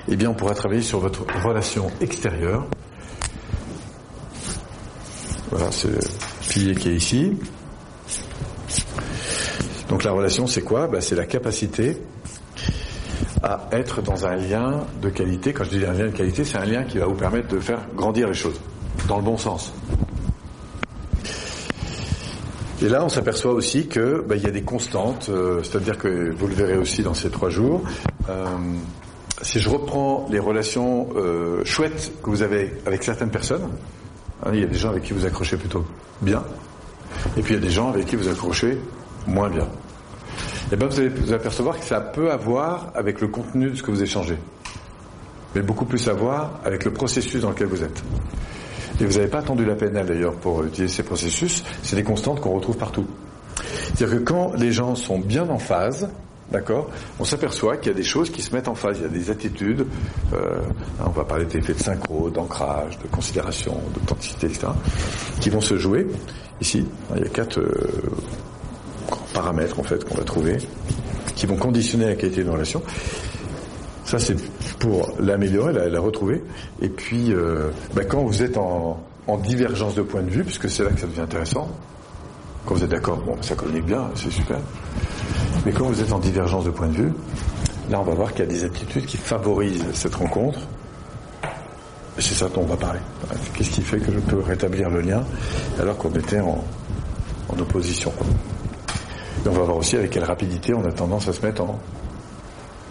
eh 0.07 0.15
bien 0.15 0.31
on 0.31 0.33
pourra 0.33 0.55
travailler 0.55 0.81
sur 0.81 0.99
votre 0.99 1.23
relation 1.45 1.91
extérieure. 2.01 2.65
Voilà, 5.57 5.71
le 5.85 5.97
pilier 6.49 6.75
qui 6.75 6.89
est 6.89 6.95
ici. 6.95 7.33
Donc 9.89 10.03
la 10.03 10.11
relation, 10.11 10.45
c'est 10.45 10.61
quoi? 10.61 10.85
Ben, 10.87 11.01
C'est 11.01 11.15
la 11.15 11.25
capacité 11.25 11.97
à 13.41 13.67
être 13.71 14.03
dans 14.03 14.27
un 14.27 14.35
lien 14.35 14.85
de 15.01 15.09
qualité. 15.09 15.53
Quand 15.53 15.63
je 15.63 15.71
dis 15.71 15.83
un 15.83 15.93
lien 15.93 16.05
de 16.05 16.11
qualité, 16.11 16.43
c'est 16.43 16.59
un 16.59 16.65
lien 16.65 16.83
qui 16.83 16.99
va 16.99 17.07
vous 17.07 17.15
permettre 17.15 17.47
de 17.47 17.59
faire 17.59 17.79
grandir 17.95 18.27
les 18.27 18.35
choses, 18.35 18.59
dans 19.07 19.17
le 19.17 19.23
bon 19.23 19.37
sens. 19.37 19.73
Et 22.83 22.89
là, 22.89 23.03
on 23.03 23.09
s'aperçoit 23.09 23.53
aussi 23.53 23.87
que 23.87 24.23
ben, 24.27 24.35
il 24.35 24.43
y 24.43 24.47
a 24.47 24.51
des 24.51 24.61
constantes, 24.61 25.29
euh, 25.29 25.63
c'est-à-dire 25.63 25.97
que 25.97 26.35
vous 26.37 26.45
le 26.45 26.53
verrez 26.53 26.77
aussi 26.77 27.01
dans 27.01 27.15
ces 27.15 27.31
trois 27.31 27.49
jours. 27.49 27.81
Euh, 28.29 28.45
si 29.41 29.59
je 29.59 29.69
reprends 29.69 30.27
les 30.29 30.39
relations 30.39 31.09
euh, 31.15 31.65
chouettes 31.65 32.11
que 32.21 32.29
vous 32.29 32.43
avez 32.43 32.73
avec 32.85 33.01
certaines 33.03 33.31
personnes, 33.31 33.67
il 34.53 34.59
y 34.59 34.63
a 34.63 34.67
des 34.67 34.77
gens 34.77 34.89
avec 34.89 35.03
qui 35.03 35.13
vous 35.13 35.25
accrochez 35.25 35.57
plutôt 35.57 35.85
bien, 36.21 36.43
et 37.35 37.41
puis 37.41 37.53
il 37.53 37.59
y 37.59 37.63
a 37.63 37.65
des 37.65 37.71
gens 37.71 37.89
avec 37.89 38.05
qui 38.05 38.15
vous 38.15 38.27
accrochez 38.27 38.77
moins 39.25 39.49
bien. 39.49 39.63
Et 39.63 40.73
eh 40.73 40.75
bien 40.75 40.87
vous 40.87 40.99
allez 40.99 41.09
vous 41.09 41.33
apercevoir 41.33 41.79
que 41.79 41.85
ça 41.85 42.01
peut 42.01 42.29
avoir 42.29 42.91
avec 42.93 43.21
le 43.21 43.27
contenu 43.27 43.69
de 43.69 43.75
ce 43.75 43.83
que 43.83 43.91
vous 43.91 44.03
échangez, 44.03 44.37
mais 45.55 45.61
beaucoup 45.61 45.85
plus 45.85 46.07
à 46.09 46.13
voir 46.13 46.59
avec 46.65 46.85
le 46.85 46.91
processus 46.91 47.41
dans 47.41 47.49
lequel 47.49 47.67
vous 47.67 47.83
êtes. 47.83 48.03
Et 48.99 49.05
vous 49.05 49.13
n'avez 49.13 49.27
pas 49.27 49.39
attendu 49.39 49.63
la 49.63 49.75
peine 49.75 49.93
d'ailleurs 49.93 50.33
pour 50.33 50.63
utiliser 50.63 50.93
ces 50.93 51.03
processus, 51.03 51.63
c'est 51.83 51.95
des 51.95 52.03
constantes 52.03 52.41
qu'on 52.41 52.53
retrouve 52.53 52.77
partout. 52.77 53.05
C'est-à-dire 53.95 54.19
que 54.19 54.23
quand 54.23 54.53
les 54.55 54.71
gens 54.71 54.95
sont 54.95 55.19
bien 55.19 55.47
en 55.49 55.57
phase, 55.59 56.09
D'accord 56.51 56.89
On 57.19 57.25
s'aperçoit 57.25 57.77
qu'il 57.77 57.91
y 57.91 57.95
a 57.95 57.97
des 57.97 58.03
choses 58.03 58.29
qui 58.29 58.41
se 58.41 58.55
mettent 58.55 58.69
en 58.69 58.75
phase, 58.75 58.97
il 58.99 59.03
y 59.03 59.05
a 59.05 59.09
des 59.09 59.29
attitudes, 59.29 59.85
euh, 60.33 60.61
on 61.05 61.09
va 61.09 61.25
parler 61.25 61.45
d'effets 61.45 61.73
de 61.73 61.79
synchro, 61.79 62.29
d'ancrage, 62.29 62.97
de 62.99 63.07
considération, 63.07 63.81
d'authenticité, 63.93 64.47
etc., 64.47 64.67
qui 65.41 65.49
vont 65.49 65.59
se 65.59 65.77
jouer. 65.77 66.07
Ici, 66.61 66.85
il 67.15 67.21
y 67.21 67.25
a 67.25 67.29
quatre 67.29 67.59
euh, 67.59 67.89
paramètres 69.33 69.79
en 69.79 69.83
fait 69.83 70.05
qu'on 70.05 70.15
va 70.15 70.23
trouver, 70.23 70.57
qui 71.35 71.45
vont 71.47 71.57
conditionner 71.57 72.05
la 72.05 72.15
qualité 72.15 72.45
de 72.45 72.49
relation. 72.49 72.81
Ça 74.05 74.17
c'est 74.17 74.37
pour 74.79 75.15
l'améliorer, 75.19 75.73
la, 75.89 75.99
retrouver. 75.99 76.41
Et 76.81 76.87
puis, 76.87 77.33
euh, 77.33 77.71
bah, 77.93 78.05
quand 78.05 78.23
vous 78.23 78.41
êtes 78.41 78.55
en, 78.55 79.03
en 79.27 79.37
divergence 79.37 79.95
de 79.95 80.01
point 80.01 80.21
de 80.21 80.29
vue, 80.29 80.45
puisque 80.45 80.69
c'est 80.69 80.85
là 80.85 80.91
que 80.91 80.99
ça 81.01 81.07
devient 81.07 81.19
intéressant, 81.19 81.69
quand 82.67 82.75
vous 82.75 82.83
êtes 82.83 82.89
d'accord, 82.89 83.17
bon, 83.25 83.37
ça 83.41 83.55
communique 83.55 83.85
bien, 83.85 84.09
c'est 84.13 84.29
super. 84.29 84.57
Mais 85.65 85.71
quand 85.71 85.85
vous 85.85 86.01
êtes 86.01 86.11
en 86.11 86.19
divergence 86.19 86.65
de 86.65 86.69
point 86.69 86.87
de 86.87 86.97
vue, 86.97 87.13
là 87.89 88.01
on 88.01 88.03
va 88.03 88.13
voir 88.13 88.33
qu'il 88.33 88.41
y 88.41 88.43
a 88.43 88.51
des 88.51 88.65
attitudes 88.65 89.05
qui 89.05 89.15
favorisent 89.15 89.85
cette 89.93 90.15
rencontre. 90.15 90.59
Et 92.17 92.21
c'est 92.21 92.33
ça 92.33 92.49
dont 92.49 92.63
on 92.63 92.65
va 92.65 92.75
parler. 92.75 92.99
Qu'est-ce 93.53 93.69
qui 93.69 93.81
fait 93.81 93.99
que 93.99 94.11
je 94.11 94.19
peux 94.19 94.41
rétablir 94.41 94.89
le 94.89 94.99
lien 94.99 95.23
alors 95.79 95.97
qu'on 95.97 96.11
était 96.11 96.41
en, 96.41 96.61
opposition 97.57 98.11
Et 99.45 99.47
on 99.47 99.53
va 99.53 99.61
voir 99.61 99.77
aussi 99.77 99.95
avec 99.95 100.11
quelle 100.11 100.25
rapidité 100.25 100.73
on 100.73 100.83
a 100.85 100.91
tendance 100.91 101.27
à 101.29 101.33
se 101.33 101.43
mettre 101.45 101.61
en 101.63 101.79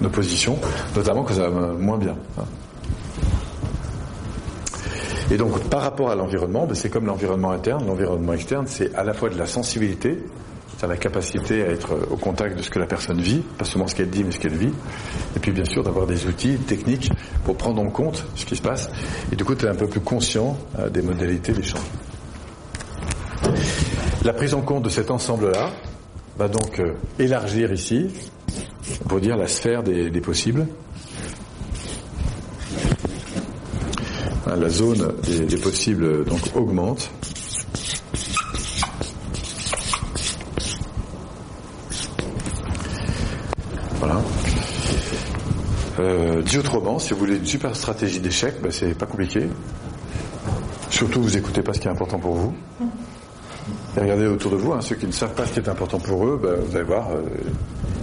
opposition, 0.02 0.58
notamment 0.96 1.22
quand 1.22 1.34
ça 1.34 1.50
va 1.50 1.74
moins 1.74 1.98
bien. 1.98 2.16
Hein. 2.38 2.44
Et 5.30 5.36
donc 5.36 5.60
par 5.68 5.82
rapport 5.82 6.10
à 6.10 6.14
l'environnement, 6.14 6.66
ben, 6.66 6.74
c'est 6.74 6.88
comme 6.88 7.06
l'environnement 7.06 7.50
interne, 7.50 7.86
l'environnement 7.86 8.32
externe, 8.32 8.66
c'est 8.68 8.94
à 8.94 9.02
la 9.02 9.12
fois 9.12 9.28
de 9.28 9.36
la 9.38 9.46
sensibilité, 9.46 10.18
c'est 10.78 10.86
la 10.86 10.96
capacité 10.96 11.62
à 11.62 11.68
être 11.68 11.96
au 12.10 12.16
contact 12.16 12.56
de 12.56 12.62
ce 12.62 12.70
que 12.70 12.78
la 12.78 12.86
personne 12.86 13.20
vit, 13.20 13.40
pas 13.58 13.64
seulement 13.64 13.86
ce 13.86 13.94
qu'elle 13.94 14.10
dit, 14.10 14.22
mais 14.24 14.30
ce 14.30 14.38
qu'elle 14.38 14.54
vit. 14.54 14.72
Et 15.34 15.40
puis 15.40 15.50
bien 15.50 15.64
sûr 15.64 15.82
d'avoir 15.82 16.06
des 16.06 16.26
outils 16.26 16.56
techniques 16.58 17.10
pour 17.44 17.56
prendre 17.56 17.80
en 17.80 17.88
compte 17.88 18.26
ce 18.34 18.44
qui 18.44 18.56
se 18.56 18.62
passe. 18.62 18.90
Et 19.32 19.36
du 19.36 19.44
coup, 19.44 19.54
tu 19.54 19.64
es 19.64 19.68
un 19.68 19.74
peu 19.74 19.86
plus 19.86 20.00
conscient 20.00 20.56
euh, 20.78 20.90
des 20.90 21.02
modalités 21.02 21.52
d'échange. 21.52 21.80
La 24.22 24.32
prise 24.32 24.54
en 24.54 24.60
compte 24.60 24.82
de 24.82 24.90
cet 24.90 25.10
ensemble-là 25.10 25.70
va 26.38 26.48
donc 26.48 26.78
euh, 26.78 26.92
élargir 27.18 27.72
ici, 27.72 28.10
pour 29.08 29.20
dire 29.20 29.36
la 29.36 29.48
sphère 29.48 29.82
des 29.82 30.20
possibles. 30.20 30.66
La 34.58 34.68
zone 34.70 35.12
des, 35.22 35.56
possibles 35.58 36.24
donc 36.24 36.40
augmente. 36.54 37.10
Voilà. 43.98 44.20
Euh, 45.98 46.42
dit 46.42 46.58
autrement, 46.58 46.98
si 46.98 47.12
vous 47.12 47.20
voulez 47.20 47.36
une 47.36 47.46
super 47.46 47.76
stratégie 47.76 48.20
d'échec, 48.20 48.54
ben, 48.62 48.70
c'est 48.70 48.96
pas 48.96 49.06
compliqué. 49.06 49.48
Surtout, 50.90 51.22
vous 51.22 51.36
écoutez 51.36 51.62
pas 51.62 51.74
ce 51.74 51.80
qui 51.80 51.88
est 51.88 51.90
important 51.90 52.18
pour 52.18 52.34
vous. 52.34 52.54
Et 53.96 54.00
regardez 54.00 54.26
autour 54.26 54.52
de 54.52 54.56
vous, 54.56 54.72
hein, 54.72 54.80
ceux 54.80 54.96
qui 54.96 55.06
ne 55.06 55.12
savent 55.12 55.34
pas 55.34 55.46
ce 55.46 55.52
qui 55.52 55.60
est 55.60 55.68
important 55.68 55.98
pour 55.98 56.26
eux, 56.26 56.40
ben, 56.42 56.56
vous 56.66 56.76
allez 56.76 56.84
voir 56.84 57.10
euh, 57.10 57.22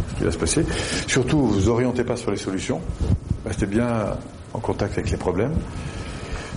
ce 0.09 0.15
qui 0.17 0.23
va 0.23 0.31
se 0.31 0.37
passer. 0.37 0.65
Surtout, 1.07 1.39
vous 1.39 1.69
orientez 1.69 2.03
pas 2.03 2.15
sur 2.15 2.31
les 2.31 2.37
solutions. 2.37 2.81
Restez 3.45 3.65
bien 3.65 4.17
en 4.53 4.59
contact 4.59 4.97
avec 4.97 5.09
les 5.09 5.17
problèmes. 5.17 5.55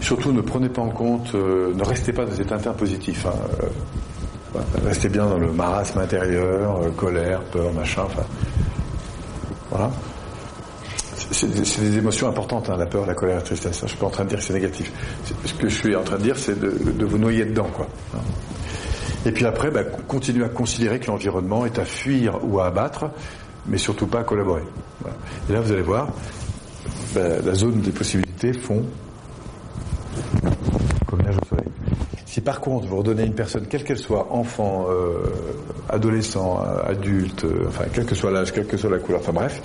Surtout, 0.01 0.33
ne 0.33 0.41
prenez 0.41 0.69
pas 0.69 0.83
en 0.83 0.91
compte, 0.91 1.35
euh, 1.35 1.73
ne 1.75 1.85
restez 1.85 2.13
pas 2.13 2.25
dans 2.25 2.33
cet 2.33 2.53
état 2.53 2.73
positif. 2.73 3.27
Hein. 3.27 3.33
Euh, 3.63 4.61
restez 4.85 5.09
bien 5.09 5.27
dans 5.27 5.39
le 5.39 5.51
marasme 5.53 5.99
intérieur, 5.99 6.81
euh, 6.83 6.91
colère, 6.91 7.41
peur, 7.45 7.73
machin. 7.73 8.05
Voilà. 9.71 9.91
C'est 11.33 11.49
des 11.49 11.99
émotions 11.99 12.29
importantes, 12.29 12.71
hein, 12.71 12.77
la 12.79 12.87
peur, 12.87 13.05
la 13.05 13.15
colère, 13.15 13.37
la 13.37 13.43
tristesse. 13.43 13.81
Je 13.83 13.89
suis 13.89 13.97
pas 13.97 14.07
en 14.07 14.11
train 14.11 14.25
de 14.25 14.29
dire 14.29 14.39
que 14.39 14.45
c'est 14.45 14.53
négatif. 14.53 14.93
Ce 15.45 15.55
que 15.55 15.69
je 15.69 15.75
suis 15.75 15.97
en 15.97 16.05
train 16.05 16.17
de 16.19 16.23
dire, 16.23 16.39
c'est 16.39 16.59
de, 16.59 17.05
vous 17.05 17.19
noyer 17.19 17.45
dedans, 17.45 17.69
quoi. 17.75 17.89
Et 19.25 19.33
puis 19.33 19.45
après, 19.45 19.73
bah, 19.73 19.83
continuez 20.07 20.45
à 20.45 20.49
considérer 20.49 21.01
que 21.01 21.09
l'environnement 21.09 21.67
est 21.67 21.81
à 21.81 21.85
fuir 21.85 22.39
ou 22.45 22.61
à 22.61 22.67
abattre, 22.67 23.07
mais 23.67 23.77
surtout 23.77 24.07
pas 24.07 24.21
à 24.21 24.25
collaborer. 24.25 24.63
Et 25.51 25.53
là, 25.53 25.61
vous 25.61 25.73
allez 25.73 25.83
voir, 25.83 26.09
bah, 27.13 27.23
la 27.45 27.55
zone 27.55 27.81
des 27.81 27.91
possibilités 27.91 28.53
font 28.53 28.85
comme 31.07 31.23
neige 31.23 31.37
au 31.43 31.47
soleil. 31.47 31.69
Si 32.37 32.43
par 32.43 32.61
contre 32.61 32.87
vous 32.87 32.99
redonnez 32.99 33.25
une 33.25 33.33
personne, 33.33 33.67
quelle 33.67 33.83
qu'elle 33.83 33.97
soit, 33.97 34.31
enfant, 34.31 34.89
euh, 34.91 35.33
adolescent, 35.89 36.61
adulte, 36.85 37.47
euh, 37.47 37.65
enfin 37.67 37.85
quel 37.91 38.05
que 38.05 38.15
soit 38.15 38.31
l'âge, 38.31 38.53
quelle 38.53 38.67
que 38.67 38.77
soit 38.77 38.91
la 38.91 38.99
couleur, 38.99 39.23
enfin 39.23 39.33
bref, 39.33 39.63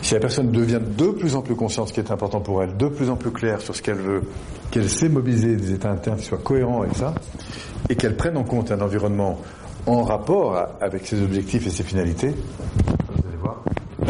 si 0.00 0.14
la 0.14 0.20
personne 0.20 0.52
devient 0.52 0.78
de 0.80 1.08
plus 1.08 1.34
en 1.34 1.42
plus 1.42 1.56
consciente 1.56 1.86
de 1.86 1.88
ce 1.88 1.94
qui 1.94 1.98
est 1.98 2.12
important 2.12 2.40
pour 2.40 2.62
elle, 2.62 2.76
de 2.76 2.86
plus 2.86 3.10
en 3.10 3.16
plus 3.16 3.32
claire 3.32 3.60
sur 3.60 3.74
ce 3.74 3.82
qu'elle 3.82 3.98
veut, 3.98 4.22
qu'elle 4.70 4.88
sait 4.88 5.08
mobiliser 5.08 5.56
des 5.56 5.72
états 5.72 5.90
internes 5.90 6.18
qui 6.18 6.26
soient 6.26 6.38
cohérents 6.38 6.82
avec 6.82 6.94
ça, 6.94 7.12
et 7.88 7.96
qu'elle 7.96 8.14
prenne 8.14 8.36
en 8.36 8.44
compte 8.44 8.70
un 8.70 8.80
environnement 8.80 9.40
en 9.86 10.04
rapport 10.04 10.56
avec 10.80 11.04
ses 11.08 11.20
objectifs 11.20 11.66
et 11.66 11.70
ses 11.70 11.82
finalités, 11.82 12.28
vous 12.28 13.26
allez 13.26 13.36
voir, 13.42 13.64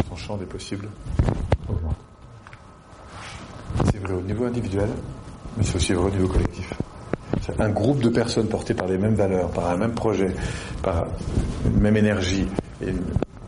son 0.07 0.15
champ 0.15 0.37
des 0.37 0.45
possibles 0.45 0.87
augmente. 1.67 1.97
C'est 3.85 3.97
vrai 3.97 4.13
au 4.13 4.21
niveau 4.21 4.45
individuel, 4.45 4.89
mais 5.57 5.63
c'est 5.63 5.77
aussi 5.77 5.93
vrai 5.93 6.09
au 6.09 6.11
niveau 6.11 6.27
collectif. 6.27 6.71
Un 7.59 7.69
groupe 7.69 7.99
de 7.99 8.09
personnes 8.09 8.47
portées 8.47 8.73
par 8.73 8.87
les 8.87 8.97
mêmes 8.97 9.15
valeurs, 9.15 9.49
par 9.51 9.69
un 9.69 9.77
même 9.77 9.93
projet, 9.93 10.33
par 10.81 11.07
une 11.65 11.79
même 11.79 11.97
énergie 11.97 12.47
et 12.81 12.89
une 12.89 13.03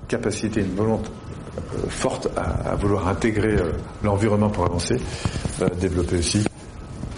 capacité, 0.08 0.62
une 0.62 0.76
volonté 0.76 1.10
euh, 1.58 1.90
forte 1.90 2.30
à, 2.36 2.76
vouloir 2.76 3.08
intégrer 3.08 3.56
euh, 3.56 3.72
l'environnement 4.04 4.50
pour 4.50 4.66
avancer, 4.66 4.98
va 5.60 5.70
développer 5.70 6.18
aussi 6.18 6.44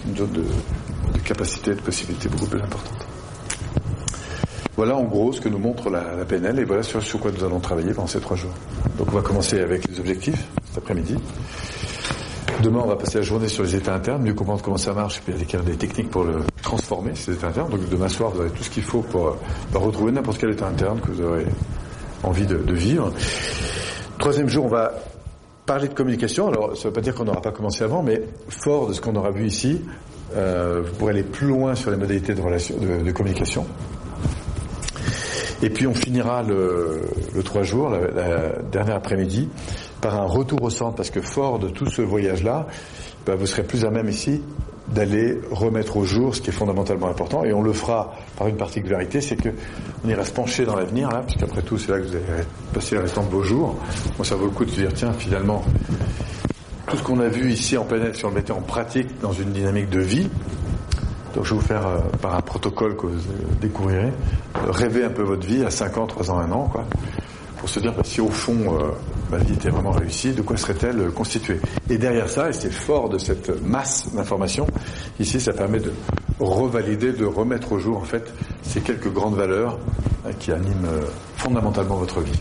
une 0.08 0.16
zone 0.16 0.32
de, 0.32 0.42
de 0.42 1.18
capacité, 1.24 1.74
de 1.74 1.80
possibilités 1.80 2.28
beaucoup 2.28 2.46
plus 2.46 2.60
importante. 2.60 3.06
Voilà 4.80 4.96
en 4.96 5.04
gros 5.04 5.30
ce 5.30 5.42
que 5.42 5.50
nous 5.50 5.58
montre 5.58 5.90
la, 5.90 6.24
PNL 6.24 6.60
et 6.60 6.64
voilà 6.64 6.82
sur, 6.82 7.20
quoi 7.20 7.30
nous 7.30 7.44
allons 7.44 7.60
travailler 7.60 7.92
pendant 7.92 8.06
ces 8.06 8.18
trois 8.18 8.36
jours. 8.36 8.54
Donc 8.96 9.08
on 9.12 9.16
va 9.16 9.20
commencer 9.20 9.60
avec 9.60 9.86
les 9.86 10.00
objectifs 10.00 10.42
cet 10.64 10.78
après-midi. 10.78 11.16
Demain, 12.62 12.80
on 12.84 12.88
va 12.88 12.96
passer 12.96 13.18
la 13.18 13.24
journée 13.24 13.48
sur 13.48 13.62
les 13.62 13.76
états 13.76 13.94
internes, 13.94 14.22
mieux 14.22 14.32
comprendre 14.32 14.62
comment 14.62 14.78
ça 14.78 14.94
marche, 14.94 15.18
et 15.18 15.20
puis 15.20 15.34
il 15.38 15.52
y 15.52 15.56
a 15.56 15.60
des 15.60 15.76
techniques 15.76 16.08
pour 16.08 16.24
le 16.24 16.38
transformer, 16.70 17.16
ces 17.16 17.32
états 17.32 17.48
internes. 17.48 17.70
Donc 17.70 17.88
demain 17.88 18.08
soir, 18.08 18.30
vous 18.30 18.42
avez 18.42 18.50
tout 18.50 18.62
ce 18.62 18.70
qu'il 18.70 18.84
faut 18.84 19.02
pour, 19.02 19.36
pour 19.72 19.82
retrouver 19.82 20.12
n'importe 20.12 20.38
quel 20.38 20.50
état 20.50 20.68
interne 20.68 21.00
que 21.00 21.10
vous 21.10 21.22
aurez 21.22 21.46
envie 22.22 22.46
de, 22.46 22.72
vivre. 22.72 23.12
Troisième 24.18 24.48
jour, 24.48 24.66
on 24.66 24.68
va 24.68 24.92
parler 25.66 25.88
de 25.88 25.94
communication. 25.94 26.48
Alors, 26.48 26.76
ça 26.76 26.82
ne 26.82 26.84
veut 26.88 26.92
pas 26.92 27.00
dire 27.00 27.14
qu'on 27.14 27.24
n'aura 27.24 27.40
pas 27.40 27.50
commencé 27.50 27.82
avant, 27.82 28.02
mais 28.02 28.22
fort 28.48 28.86
de 28.86 28.92
ce 28.92 29.00
qu'on 29.00 29.16
aura 29.16 29.30
vu 29.30 29.46
ici, 29.46 29.80
euh, 30.36 30.82
vous 30.84 30.94
pourrez 30.94 31.12
aller 31.12 31.22
plus 31.24 31.48
loin 31.48 31.74
sur 31.74 31.90
les 31.90 31.96
modalités 31.96 32.34
de, 32.34 32.40
relation, 32.40 32.76
de, 32.76 33.10
communication. 33.10 33.66
Et 35.62 35.70
puis 35.70 35.86
on 35.88 35.94
finira 35.94 36.42
le, 36.42 37.00
le 37.34 37.42
3 37.42 37.62
jours, 37.62 37.90
la, 37.90 38.60
dernière 38.70 38.96
après-midi, 38.96 39.48
par 40.00 40.14
un 40.14 40.26
retour 40.26 40.62
au 40.62 40.70
centre, 40.70 40.94
parce 40.94 41.10
que 41.10 41.20
fort 41.20 41.58
de 41.58 41.68
tout 41.68 41.86
ce 41.86 42.02
voyage-là, 42.02 42.66
ben, 43.26 43.34
vous 43.34 43.46
serez 43.46 43.64
plus 43.64 43.84
à 43.84 43.90
même 43.90 44.08
ici 44.08 44.40
d'aller 44.94 45.38
remettre 45.50 45.96
au 45.96 46.04
jour 46.04 46.34
ce 46.34 46.40
qui 46.40 46.50
est 46.50 46.52
fondamentalement 46.52 47.08
important, 47.08 47.44
et 47.44 47.52
on 47.52 47.62
le 47.62 47.72
fera 47.72 48.12
par 48.36 48.48
une 48.48 48.56
particularité, 48.56 49.20
c'est 49.20 49.36
que 49.36 49.50
on 50.04 50.08
ira 50.08 50.24
se 50.24 50.32
pencher 50.32 50.64
dans 50.64 50.76
l'avenir, 50.76 51.10
là, 51.10 51.22
puisqu'après 51.26 51.62
tout, 51.62 51.78
c'est 51.78 51.92
là 51.92 51.98
que 51.98 52.04
vous 52.04 52.16
allez 52.16 52.44
passer 52.72 52.96
le 52.96 53.02
restant 53.02 53.24
de 53.24 53.30
vos 53.30 53.42
jours. 53.42 53.76
Moi, 54.16 54.24
ça 54.24 54.34
vaut 54.34 54.46
le 54.46 54.50
coup 54.50 54.64
de 54.64 54.70
se 54.70 54.80
dire, 54.80 54.92
tiens, 54.94 55.12
finalement, 55.12 55.62
tout 56.86 56.96
ce 56.96 57.02
qu'on 57.02 57.20
a 57.20 57.28
vu 57.28 57.52
ici 57.52 57.76
en 57.76 57.84
PNL, 57.84 58.16
si 58.16 58.24
on 58.24 58.30
le 58.30 58.34
mettait 58.34 58.52
en 58.52 58.62
pratique 58.62 59.20
dans 59.20 59.32
une 59.32 59.52
dynamique 59.52 59.90
de 59.90 60.00
vie, 60.00 60.28
donc 61.34 61.44
je 61.44 61.54
vais 61.54 61.60
vous 61.60 61.66
faire, 61.66 61.86
euh, 61.86 61.98
par 62.20 62.34
un 62.34 62.40
protocole 62.40 62.96
que 62.96 63.06
vous 63.06 63.20
découvrirez, 63.60 64.08
euh, 64.56 64.70
rêver 64.70 65.04
un 65.04 65.10
peu 65.10 65.22
votre 65.22 65.46
vie 65.46 65.64
à 65.64 65.70
5 65.70 65.98
ans, 65.98 66.06
3 66.06 66.30
ans, 66.32 66.38
1 66.38 66.50
an, 66.50 66.68
quoi, 66.70 66.84
pour 67.60 67.68
se 67.68 67.78
dire, 67.78 67.92
bah, 67.92 68.02
si 68.04 68.22
au 68.22 68.30
fond, 68.30 68.56
euh, 68.74 68.90
ma 69.30 69.36
vie 69.36 69.52
était 69.52 69.68
vraiment 69.68 69.90
réussie, 69.90 70.32
de 70.32 70.40
quoi 70.40 70.56
serait-elle 70.56 71.10
constituée? 71.10 71.60
Et 71.90 71.98
derrière 71.98 72.28
ça, 72.28 72.48
et 72.48 72.54
c'est 72.54 72.72
fort 72.72 73.10
de 73.10 73.18
cette 73.18 73.62
masse 73.62 74.10
d'informations, 74.14 74.66
ici 75.20 75.38
ça 75.38 75.52
permet 75.52 75.78
de 75.78 75.92
revalider, 76.40 77.12
de 77.12 77.26
remettre 77.26 77.72
au 77.72 77.78
jour 77.78 77.98
en 77.98 78.04
fait 78.04 78.32
ces 78.62 78.80
quelques 78.80 79.12
grandes 79.12 79.36
valeurs 79.36 79.78
hein, 80.26 80.30
qui 80.38 80.52
animent 80.52 80.86
euh, 80.86 81.02
fondamentalement 81.36 81.96
votre 81.96 82.22
vie. 82.22 82.40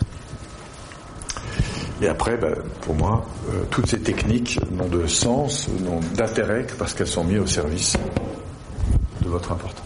Et 2.01 2.07
après, 2.07 2.37
ben, 2.37 2.55
pour 2.79 2.95
moi, 2.95 3.25
euh, 3.49 3.63
toutes 3.69 3.87
ces 3.87 3.99
techniques 3.99 4.57
n'ont 4.71 4.87
de 4.87 5.05
sens, 5.05 5.67
n'ont 5.81 5.99
d'intérêt 6.15 6.65
parce 6.77 6.93
qu'elles 6.93 7.07
sont 7.07 7.25
mises 7.25 7.39
au 7.39 7.47
service 7.47 7.97
de 9.21 9.27
votre 9.27 9.51
important. 9.51 9.83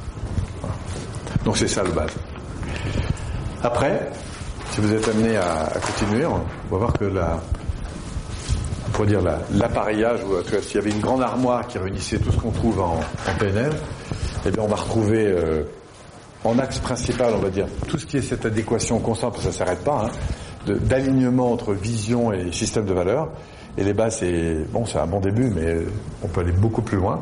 Donc 1.43 1.57
c'est 1.57 1.67
ça 1.67 1.81
le 1.81 1.91
base. 1.91 2.11
Après, 3.63 4.11
si 4.73 4.81
vous 4.81 4.91
êtes 4.91 5.07
amené 5.07 5.37
à, 5.37 5.65
à, 5.65 5.79
continuer, 5.79 6.25
on 6.25 6.39
va 6.71 6.77
voir 6.77 6.93
que 6.93 7.05
la, 7.05 7.39
dire 9.05 9.21
l'appareillage, 9.53 10.21
la, 10.51 10.61
s'il 10.63 10.75
y 10.75 10.77
avait 10.79 10.89
une 10.89 10.99
grande 10.99 11.21
armoire 11.21 11.67
qui 11.67 11.77
réunissait 11.77 12.17
tout 12.17 12.31
ce 12.31 12.37
qu'on 12.37 12.49
trouve 12.49 12.79
en, 12.79 12.95
en, 12.95 13.37
PNL, 13.37 13.71
eh 14.47 14.49
bien 14.49 14.63
on 14.63 14.67
va 14.67 14.77
retrouver 14.77 15.27
euh, 15.27 15.61
en 16.43 16.57
axe 16.57 16.79
principal, 16.79 17.35
on 17.35 17.39
va 17.39 17.51
dire, 17.51 17.67
tout 17.87 17.99
ce 17.99 18.07
qui 18.07 18.17
est 18.17 18.23
cette 18.23 18.47
adéquation 18.47 18.97
constante, 18.97 19.33
parce 19.33 19.45
que 19.45 19.51
ça 19.51 19.59
s'arrête 19.59 19.83
pas, 19.83 20.07
hein, 20.07 20.73
d'alignement 20.81 21.51
entre 21.51 21.73
vision 21.73 22.33
et 22.33 22.51
système 22.51 22.85
de 22.85 22.93
valeurs. 22.93 23.29
Et 23.77 23.83
les 23.83 23.93
bases, 23.93 24.17
c'est 24.19 24.65
bon, 24.71 24.87
c'est 24.87 24.97
un 24.97 25.07
bon 25.07 25.19
début, 25.19 25.51
mais 25.55 25.77
on 26.23 26.27
peut 26.27 26.41
aller 26.41 26.51
beaucoup 26.51 26.81
plus 26.81 26.97
loin. 26.97 27.21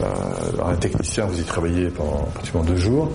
Euh, 0.00 0.06
un 0.64 0.74
technicien, 0.74 1.24
vous 1.26 1.40
y 1.40 1.44
travaillez 1.44 1.88
pendant 1.90 2.24
pratiquement 2.34 2.64
deux 2.64 2.76
jours. 2.76 3.12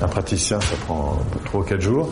Un 0.00 0.06
praticien, 0.06 0.60
ça 0.60 0.76
prend 0.86 1.18
trois 1.44 1.60
ou 1.60 1.64
quatre 1.64 1.80
jours. 1.80 2.08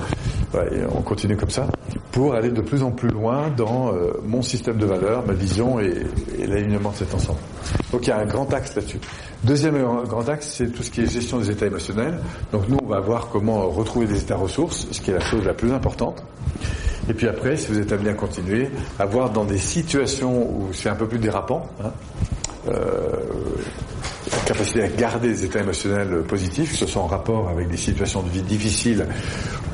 Et 0.55 0.81
on 0.91 1.03
continue 1.03 1.37
comme 1.37 1.51
ça 1.51 1.67
pour 2.13 2.35
aller 2.35 2.51
de 2.51 2.63
plus 2.63 2.83
en 2.83 2.91
plus 2.91 3.09
loin 3.09 3.51
dans 3.55 3.93
euh, 3.93 4.13
mon 4.25 4.43
système 4.43 4.79
de 4.79 4.87
valeurs, 4.87 5.27
ma 5.27 5.35
vision 5.35 5.81
et, 5.81 6.07
et 6.39 6.47
l'alignement 6.47 6.91
de 6.91 6.97
cet 6.97 7.15
ensemble. 7.15 7.39
Donc 7.93 8.07
il 8.07 8.11
y 8.11 8.13
a 8.13 8.19
un 8.19 8.27
grand 8.27 8.53
axe 8.55 8.75
là-dessus. 8.75 9.01
Deuxième 9.45 9.77
grand 10.05 10.29
axe, 10.29 10.55
c'est 10.57 10.73
tout 10.73 10.83
ce 10.83 10.91
qui 10.91 11.03
est 11.03 11.13
gestion 11.13 11.39
des 11.39 11.51
états 11.51 11.67
émotionnels. 11.67 12.19
Donc 12.53 12.69
nous, 12.69 12.79
on 12.83 12.89
va 12.89 13.01
voir 13.01 13.29
comment 13.29 13.69
retrouver 13.69 14.07
des 14.07 14.21
états 14.21 14.37
ressources, 14.37 14.87
ce 14.91 15.01
qui 15.01 15.11
est 15.11 15.15
la 15.15 15.21
chose 15.21 15.45
la 15.45 15.55
plus 15.55 15.73
importante. 15.73 16.23
Et 17.09 17.15
puis 17.15 17.29
après, 17.29 17.57
si 17.57 17.71
vous 17.71 17.79
êtes 17.79 17.93
amené 17.93 18.11
à 18.11 18.15
continuer, 18.15 18.69
à 18.99 19.07
voir 19.07 19.31
dans 19.31 19.45
des 19.45 19.59
situations 19.59 20.51
où 20.51 20.73
c'est 20.73 20.89
un 20.89 20.97
peu 20.97 21.07
plus 21.07 21.19
dérapant, 21.19 21.67
hein, 21.85 21.93
euh, 22.69 23.21
capacité 24.47 24.85
à 24.85 24.89
garder 24.89 25.29
des 25.29 25.45
états 25.45 25.61
émotionnels 25.61 26.23
positifs, 26.23 26.71
que 26.71 26.77
ce 26.79 26.87
soit 26.87 27.03
en 27.03 27.09
rapport 27.09 27.49
avec 27.49 27.69
des 27.69 27.77
situations 27.77 28.23
de 28.23 28.31
vie 28.31 28.43
difficiles 28.43 29.07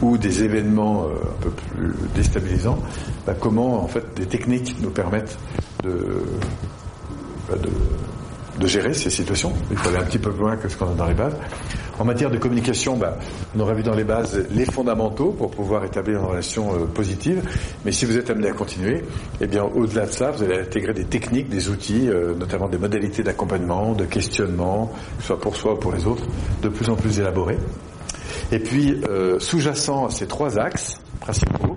ou 0.00 0.16
des 0.18 0.42
événements 0.42 1.04
euh, 1.04 1.14
un 1.14 1.42
peu 1.42 1.50
plus 1.50 1.94
déstabilisants, 2.14 2.78
bah, 3.26 3.34
comment 3.38 3.84
en 3.84 3.86
fait 3.86 4.04
des 4.16 4.26
techniques 4.26 4.76
nous 4.80 4.90
permettent 4.90 5.38
de, 5.84 6.24
bah, 7.48 7.56
de, 7.62 7.70
de, 8.60 8.66
gérer 8.66 8.94
ces 8.94 9.10
situations. 9.10 9.52
Il 9.70 9.76
faut 9.76 9.90
aller 9.90 9.98
un 9.98 10.04
petit 10.04 10.18
peu 10.18 10.32
plus 10.32 10.40
loin 10.40 10.56
que 10.56 10.68
ce 10.68 10.76
qu'on 10.76 10.90
a 10.90 10.94
dans 10.94 11.06
les 11.06 11.14
bases. 11.14 11.36
En 12.02 12.04
matière 12.04 12.32
de 12.32 12.36
communication, 12.36 12.96
bah, 12.96 13.16
on 13.56 13.60
aurait 13.60 13.76
vu 13.76 13.84
dans 13.84 13.94
les 13.94 14.02
bases 14.02 14.44
les 14.50 14.64
fondamentaux 14.64 15.30
pour 15.30 15.52
pouvoir 15.52 15.84
établir 15.84 16.18
une 16.18 16.26
relation 16.26 16.74
euh, 16.74 16.86
positive. 16.86 17.48
Mais 17.84 17.92
si 17.92 18.06
vous 18.06 18.18
êtes 18.18 18.28
amené 18.28 18.48
à 18.48 18.52
continuer, 18.52 19.04
eh 19.40 19.46
bien, 19.46 19.62
au-delà 19.62 20.06
de 20.06 20.10
ça, 20.10 20.32
vous 20.32 20.42
allez 20.42 20.62
intégrer 20.62 20.94
des 20.94 21.04
techniques, 21.04 21.48
des 21.48 21.68
outils, 21.68 22.08
euh, 22.08 22.34
notamment 22.34 22.66
des 22.68 22.76
modalités 22.76 23.22
d'accompagnement, 23.22 23.92
de 23.92 24.04
questionnement, 24.04 24.90
soit 25.20 25.38
pour 25.38 25.54
soi 25.54 25.74
ou 25.74 25.76
pour 25.76 25.92
les 25.92 26.04
autres, 26.04 26.24
de 26.60 26.68
plus 26.68 26.90
en 26.90 26.96
plus 26.96 27.20
élaborés. 27.20 27.58
Et 28.50 28.58
puis, 28.58 29.00
euh, 29.08 29.38
sous-jacent 29.38 30.06
à 30.06 30.10
ces 30.10 30.26
trois 30.26 30.58
axes 30.58 31.00
principaux, 31.20 31.76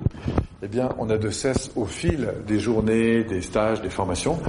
eh 0.63 0.67
bien, 0.67 0.89
on 0.97 1.07
a 1.11 1.19
de 1.19 1.29
cesse, 1.29 1.69
au 1.75 1.85
fil 1.85 2.33
des 2.47 2.57
journées, 2.57 3.23
des 3.25 3.41
stages, 3.41 3.79
des 3.83 3.91
formations, 3.91 4.39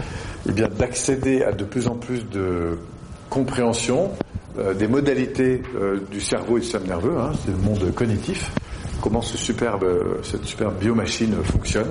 eh 0.49 0.53
bien, 0.53 0.69
d'accéder 0.69 1.43
à 1.43 1.53
de 1.53 1.65
plus 1.65 1.87
en 1.87 1.97
plus 1.97 2.27
de 2.31 2.79
compréhension 3.29 4.13
euh, 4.59 4.75
des 4.75 4.89
modalités 4.89 5.63
euh, 5.75 6.01
du 6.11 6.21
cerveau 6.21 6.57
et 6.57 6.61
du 6.61 6.65
système 6.65 6.87
nerveux, 6.87 7.19
hein, 7.19 7.33
c'est 7.45 7.51
le 7.51 7.59
monde 7.59 7.93
cognitif, 7.95 8.51
comment 9.03 9.21
ce 9.21 9.37
superbe, 9.37 9.85
cette 10.23 10.45
superbe 10.45 10.79
biomachine 10.79 11.35
fonctionne, 11.45 11.89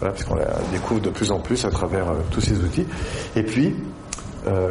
voilà, 0.00 0.14
parce 0.14 0.24
qu'on 0.24 0.34
la 0.34 0.58
découvre 0.72 1.00
de 1.00 1.10
plus 1.10 1.30
en 1.30 1.38
plus 1.38 1.64
à 1.64 1.70
travers 1.70 2.10
euh, 2.10 2.14
tous 2.32 2.40
ces 2.40 2.58
outils. 2.58 2.86
Et 3.36 3.42
puis, 3.42 3.74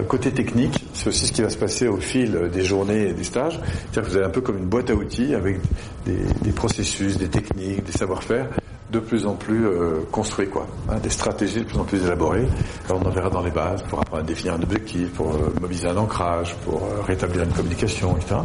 côté 0.10 0.32
technique, 0.32 0.84
c'est 0.94 1.08
aussi 1.08 1.28
ce 1.28 1.32
qui 1.32 1.42
va 1.42 1.50
se 1.50 1.56
passer 1.56 1.88
au 1.88 1.96
fil 1.96 2.50
des 2.52 2.62
journées 2.62 3.08
et 3.08 3.14
des 3.14 3.24
stages. 3.24 3.58
C'est-à-dire 3.58 4.04
que 4.04 4.10
vous 4.10 4.18
avez 4.18 4.26
un 4.26 4.30
peu 4.30 4.42
comme 4.42 4.58
une 4.58 4.66
boîte 4.66 4.90
à 4.90 4.96
outils 4.96 5.34
avec 5.34 5.62
des 6.06 6.52
processus, 6.52 7.18
des 7.18 7.30
techniques, 7.30 7.86
des 7.86 7.94
savoir-faire 7.94 8.50
de 8.92 9.00
plus 9.00 9.26
en 9.26 9.36
plus 9.36 9.66
euh, 9.66 10.02
construits, 10.12 10.50
quoi. 10.50 10.68
Hein, 10.90 10.98
des 11.02 11.10
stratégies 11.10 11.62
de 11.62 11.66
plus 11.66 11.78
en 11.78 11.86
plus 11.86 12.04
élaborées. 12.04 12.46
Alors 12.86 13.02
on 13.02 13.08
en 13.08 13.12
verra 13.12 13.30
dans 13.30 13.42
les 13.42 13.52
bases 13.52 13.84
pour 13.84 14.00
apprendre 14.00 14.24
à 14.24 14.26
définir 14.26 14.56
un 14.56 14.62
objectif, 14.62 15.12
pour 15.14 15.34
euh, 15.34 15.54
mobiliser 15.62 15.88
un 15.88 15.98
ancrage, 15.98 16.56
pour 16.66 16.84
euh, 16.84 17.02
rétablir 17.02 17.44
une 17.44 17.54
communication, 17.54 18.18
etc. 18.18 18.36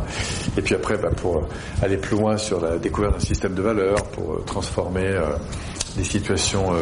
Et 0.57 0.63
puis 0.63 0.75
après, 0.75 0.97
bah, 0.99 1.11
pour 1.17 1.49
aller 1.83 1.97
plus 1.97 2.17
loin 2.17 2.37
sur 2.37 2.61
la 2.61 2.79
découverte 2.79 3.15
d'un 3.15 3.21
système 3.21 3.55
de 3.55 3.63
valeurs, 3.63 4.05
pour 4.13 4.45
transformer 4.45 5.19
des 5.97 6.05
situations 6.05 6.73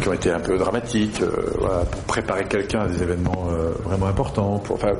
qui 0.00 0.08
ont 0.08 0.12
été 0.12 0.30
un 0.30 0.40
peu 0.40 0.56
dramatiques, 0.58 1.20
pour 1.20 2.02
préparer 2.06 2.44
quelqu'un 2.44 2.80
à 2.80 2.88
des 2.88 3.02
événements 3.02 3.48
vraiment 3.84 4.06
importants, 4.06 4.58
pour, 4.58 4.76
enfin, 4.76 4.92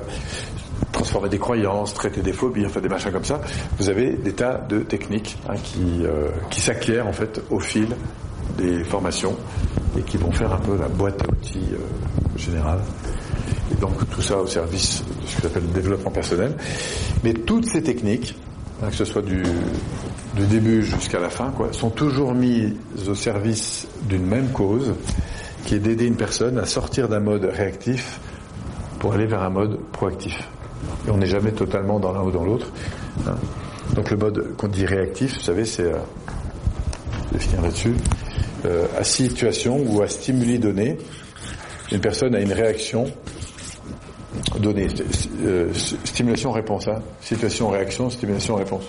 transformer 0.96 1.28
des 1.28 1.38
croyances, 1.38 1.92
traiter 1.92 2.22
des 2.22 2.32
phobies, 2.32 2.64
enfin 2.64 2.80
des 2.80 2.88
machins 2.88 3.12
comme 3.12 3.24
ça. 3.24 3.40
Vous 3.78 3.90
avez 3.90 4.12
des 4.12 4.32
tas 4.32 4.64
de 4.66 4.78
techniques 4.78 5.36
hein, 5.46 5.56
qui, 5.62 6.04
euh, 6.04 6.30
qui 6.48 6.62
s'acquièrent 6.62 7.06
en 7.06 7.12
fait 7.12 7.42
au 7.50 7.60
fil 7.60 7.88
des 8.56 8.82
formations 8.82 9.36
et 9.98 10.02
qui 10.02 10.16
vont 10.16 10.32
faire 10.32 10.52
un 10.54 10.58
peu 10.58 10.76
la 10.78 10.88
boîte 10.88 11.22
à 11.22 11.30
outils 11.30 11.68
euh, 11.72 12.38
générale. 12.38 12.80
Et 13.70 13.74
donc 13.74 14.08
tout 14.08 14.22
ça 14.22 14.38
au 14.38 14.46
service 14.46 15.04
de 15.04 15.26
ce 15.26 15.36
que 15.36 15.42
j'appelle 15.42 15.64
le 15.64 15.74
développement 15.74 16.10
personnel. 16.10 16.56
Mais 17.22 17.34
toutes 17.34 17.66
ces 17.66 17.82
techniques, 17.82 18.34
hein, 18.82 18.86
que 18.88 18.96
ce 18.96 19.04
soit 19.04 19.22
du, 19.22 19.42
début 20.34 20.82
jusqu'à 20.82 21.20
la 21.20 21.28
fin, 21.28 21.52
sont 21.72 21.90
toujours 21.90 22.34
mises 22.34 22.74
au 23.06 23.14
service 23.14 23.86
d'une 24.08 24.24
même 24.24 24.48
cause, 24.48 24.94
qui 25.66 25.74
est 25.74 25.78
d'aider 25.78 26.06
une 26.06 26.16
personne 26.16 26.58
à 26.58 26.64
sortir 26.64 27.08
d'un 27.08 27.20
mode 27.20 27.44
réactif 27.44 28.18
pour 28.98 29.12
aller 29.12 29.26
vers 29.26 29.42
un 29.42 29.50
mode 29.50 29.78
proactif. 29.92 30.48
Et 31.06 31.10
on 31.10 31.16
n'est 31.16 31.26
jamais 31.26 31.52
totalement 31.52 31.98
dans 31.98 32.12
l'un 32.12 32.22
ou 32.22 32.30
dans 32.30 32.44
l'autre. 32.44 32.68
Hein. 33.26 33.36
Donc 33.94 34.10
le 34.10 34.16
mode 34.16 34.56
qu'on 34.56 34.68
dit 34.68 34.86
réactif, 34.86 35.34
vous 35.34 35.40
savez, 35.40 35.64
c'est, 35.64 35.84
euh, 35.84 35.98
je 37.28 37.34
vais 37.34 37.44
finir 37.44 37.62
là-dessus, 37.62 37.94
euh, 38.64 38.86
à 38.98 39.04
situation 39.04 39.78
ou 39.86 40.02
à 40.02 40.08
stimuli 40.08 40.58
donné, 40.58 40.98
une 41.92 42.00
personne 42.00 42.34
a 42.34 42.40
une 42.40 42.52
réaction 42.52 43.06
donnée. 44.58 44.88
Euh, 45.44 45.72
stimulation-réponse. 46.04 46.88
Hein. 46.88 47.02
Situation-réaction, 47.20 48.10
stimulation-réponse. 48.10 48.84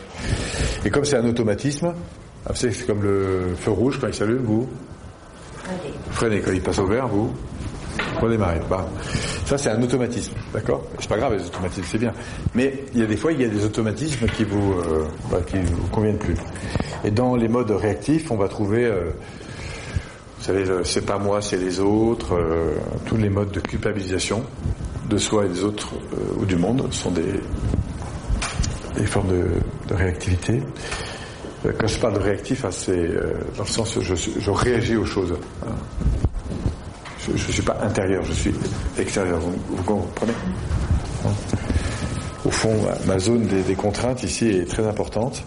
Et 0.83 0.89
comme 0.89 1.05
c'est 1.05 1.17
un 1.17 1.25
automatisme, 1.25 1.93
ah, 2.45 2.51
c'est 2.55 2.85
comme 2.85 3.03
le 3.03 3.55
feu 3.57 3.71
rouge 3.71 3.99
quand 3.99 4.07
il 4.07 4.13
s'allume, 4.13 4.43
vous 4.43 4.67
Freinez 6.11 6.39
quand 6.39 6.51
il 6.51 6.61
passe 6.61 6.79
au 6.79 6.87
vert, 6.87 7.07
vous 7.07 7.31
redémarrez. 8.21 8.61
Bah. 8.69 8.87
Ça, 9.47 9.57
c'est 9.57 9.69
un 9.69 9.81
automatisme, 9.81 10.33
d'accord? 10.53 10.83
C'est 10.99 11.07
pas 11.07 11.15
grave, 11.15 11.37
les 11.37 11.45
automatismes, 11.45 11.85
c'est 11.89 11.97
bien. 11.97 12.11
Mais 12.53 12.83
il 12.93 12.99
y 12.99 13.03
a 13.03 13.05
des 13.05 13.15
fois, 13.15 13.31
il 13.31 13.41
y 13.41 13.45
a 13.45 13.47
des 13.47 13.63
automatismes 13.63 14.27
qui 14.27 14.43
vous, 14.43 14.73
euh, 14.73 15.05
bah, 15.31 15.39
qui 15.47 15.55
vous 15.57 15.87
conviennent 15.87 16.17
plus. 16.17 16.35
Et 17.05 17.11
dans 17.11 17.37
les 17.37 17.47
modes 17.47 17.71
réactifs, 17.71 18.29
on 18.29 18.35
va 18.35 18.49
trouver, 18.49 18.83
euh, 18.83 19.05
vous 20.37 20.43
savez, 20.43 20.65
c'est 20.83 21.05
pas 21.05 21.17
moi, 21.17 21.41
c'est 21.41 21.55
les 21.55 21.79
autres, 21.79 22.33
euh, 22.33 22.75
tous 23.05 23.15
les 23.15 23.29
modes 23.29 23.51
de 23.51 23.61
culpabilisation 23.61 24.43
de 25.09 25.17
soi 25.17 25.45
et 25.45 25.47
des 25.47 25.63
autres 25.63 25.93
ou 26.37 26.45
du 26.45 26.57
monde 26.57 26.85
sont 26.91 27.11
des, 27.11 27.39
des 28.97 29.05
formes 29.05 29.29
de, 29.29 29.95
réactivité. 29.95 30.61
Quand 31.79 31.87
je 31.87 31.99
parle 31.99 32.15
de 32.15 32.19
réactif, 32.19 32.65
hein, 32.65 32.71
c'est 32.71 33.07
dans 33.55 33.63
le 33.63 33.69
sens 33.69 33.97
je, 34.01 34.13
je 34.13 34.51
réagis 34.51 34.97
aux 34.97 35.05
choses. 35.05 35.33
Je 37.27 37.47
ne 37.47 37.51
suis 37.51 37.61
pas 37.61 37.77
intérieur, 37.81 38.23
je 38.23 38.33
suis 38.33 38.53
extérieur. 38.97 39.39
Vous, 39.39 39.83
comprenez? 39.83 40.33
Au 42.45 42.51
fond, 42.51 42.73
ma 43.05 43.19
zone 43.19 43.47
des, 43.47 43.75
contraintes 43.75 44.23
ici 44.23 44.47
est 44.47 44.65
très 44.65 44.85
importante. 44.87 45.43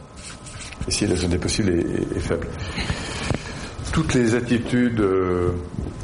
Ici, 0.89 1.07
la 1.07 1.17
zone 1.17 1.31
des 1.31 1.39
possibles 1.39 1.71
est, 1.71 2.21
faible. 2.21 2.49
Toutes 3.93 4.15
les 4.15 4.35
attitudes 4.35 5.01
euh, 5.01 5.51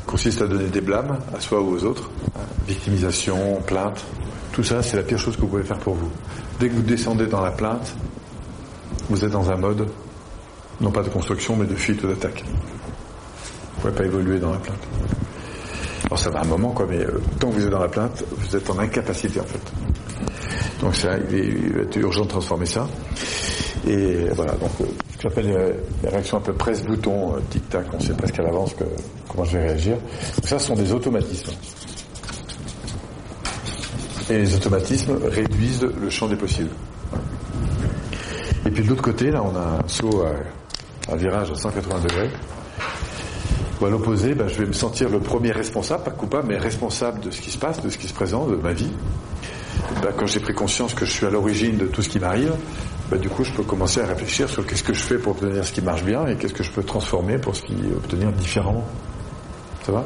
consistent 0.07 0.43
à 0.43 0.47
donner 0.47 0.69
des 0.69 0.81
blâmes 0.81 1.19
à 1.37 1.41
soi 1.41 1.61
ou 1.61 1.75
aux 1.75 1.85
autres. 1.85 2.11
Victimisation, 2.67 3.61
plainte, 3.67 4.05
tout 4.53 4.65
ça, 4.65 4.83
c'est 4.83 4.97
la 4.97 5.03
pire 5.03 5.19
chose 5.19 5.37
que 5.37 5.43
vous 5.43 5.49
pouvez 5.49 5.63
faire 5.63 5.79
pour 5.79 5.95
vous. 5.95 6.11
Dès 6.59 6.69
que 6.69 6.75
vous 6.75 6.83
descendez 6.83 7.27
dans 7.27 7.43
la 7.43 7.51
plainte, 7.51 7.95
vous 9.11 9.23
êtes 9.25 9.31
dans 9.31 9.51
un 9.51 9.57
mode, 9.57 9.87
non 10.81 10.91
pas 10.91 11.03
de 11.03 11.11
construction, 11.11 11.57
mais 11.57 11.67
de 11.67 11.75
fuite 11.75 12.03
ou 12.03 12.09
d'attaque. 12.09 12.43
Vous 12.47 13.89
ne 13.89 13.93
pouvez 13.93 13.93
pas 13.93 14.05
évoluer 14.05 14.39
dans 14.39 14.53
la 14.53 14.59
plainte. 14.59 14.81
Ça 16.17 16.31
va 16.31 16.41
un 16.41 16.45
moment, 16.45 16.71
quoi, 16.71 16.87
mais 16.89 16.99
euh, 16.99 17.21
tant 17.39 17.51
que 17.51 17.55
vous 17.55 17.65
êtes 17.65 17.71
dans 17.71 17.81
la 17.81 17.89
plainte, 17.89 18.25
vous 18.31 18.57
êtes 18.57 18.69
en 18.71 18.79
incapacité, 18.79 19.41
en 19.41 19.45
fait. 19.45 19.61
Donc 20.81 20.95
ça, 20.95 21.17
il, 21.31 21.73
va 21.73 21.83
être 21.83 21.97
urgent 21.97 22.25
de 22.25 22.29
transformer 22.29 22.67
ça. 22.67 22.89
Et 23.87 24.29
voilà, 24.33 24.53
donc 24.53 24.71
euh, 24.81 24.85
ce 25.11 25.17
que 25.17 25.23
j'appelle 25.23 25.51
euh, 25.51 25.73
les, 26.03 26.09
réactions 26.09 26.39
un 26.39 26.41
peu 26.41 26.55
presse-bouton, 26.55 27.35
tic-tac, 27.51 27.87
on 27.93 28.01
sait 28.01 28.15
presque 28.15 28.39
à 28.39 28.43
l'avance 28.43 28.75
comment 29.29 29.45
je 29.45 29.59
vais 29.59 29.67
réagir. 29.67 29.99
ça, 30.43 30.59
ce 30.59 30.67
sont 30.67 30.75
des 30.75 30.93
automatismes. 30.93 31.53
Et 34.31 34.39
les 34.39 34.55
automatismes 34.55 35.19
réduisent 35.23 35.87
le 36.01 36.11
champ 36.11 36.27
des 36.27 36.37
possibles. 36.37 36.71
Et 38.65 38.71
puis 38.71 38.83
de 38.83 38.89
l'autre 38.89 39.03
côté, 39.03 39.31
là, 39.31 39.43
on 39.45 39.55
a 39.55 39.85
un 39.85 39.89
saut 39.89 40.23
à, 40.23 41.13
un 41.13 41.17
virage 41.17 41.53
à 41.53 41.55
180 41.55 42.01
degrés. 42.01 42.31
Ou 43.81 43.85
à 43.85 43.91
l'opposé, 43.91 44.35
ben, 44.35 44.49
je 44.49 44.55
vais 44.55 44.67
me 44.67 44.73
sentir 44.73 45.11
le 45.11 45.21
premier 45.21 45.53
responsable, 45.53 46.05
pas 46.05 46.11
coupable, 46.11 46.49
mais 46.49 46.57
responsable 46.57 47.21
de 47.21 47.31
ce 47.31 47.41
qui 47.41 47.51
se 47.51 47.59
passe, 47.59 47.83
de 47.83 47.91
ce 47.91 47.99
qui 47.99 48.09
se 48.09 48.15
présente, 48.15 48.51
de 48.51 48.57
ma 48.57 48.73
vie. 48.73 48.91
Ben, 50.03 50.13
quand 50.17 50.27
j'ai 50.27 50.41
pris 50.41 50.55
conscience 50.55 50.95
que 50.95 51.05
je 51.05 51.11
suis 51.11 51.27
à 51.27 51.31
l'origine 51.31 51.77
de 51.77 51.87
tout 51.87 52.03
ce 52.03 52.09
qui 52.09 52.19
m'arrive, 52.19 52.55
ben, 53.11 53.21
du 53.21 53.29
coup, 53.29 53.45
je 53.45 53.53
peux 53.53 53.63
commencer 53.63 54.01
à 54.01 54.07
réfléchir 54.07 54.49
sur 54.49 54.67
qu'est-ce 54.67 54.83
que 54.83 54.95
je 54.95 55.03
fais 55.03 55.19
pour 55.19 55.33
obtenir 55.33 55.65
ce 55.65 55.73
qui 55.73 55.83
marche 55.83 56.05
bien 56.05 56.27
et 56.27 56.37
qu'est-ce 56.37 56.55
que 56.55 56.63
je 56.63 56.71
peux 56.71 56.83
transformer 56.83 57.39
pour 57.39 57.55
ce 57.55 57.63
qui 57.63 57.77
obtenir 57.95 58.33
différemment. 58.33 58.85
Ça 59.85 59.93
va? 59.93 60.05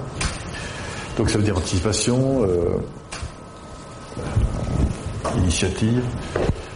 Donc 1.16 1.30
ça 1.30 1.38
veut 1.38 1.44
dire 1.44 1.56
anticipation, 1.56 2.44
euh, 2.44 2.76
initiative, 5.36 6.02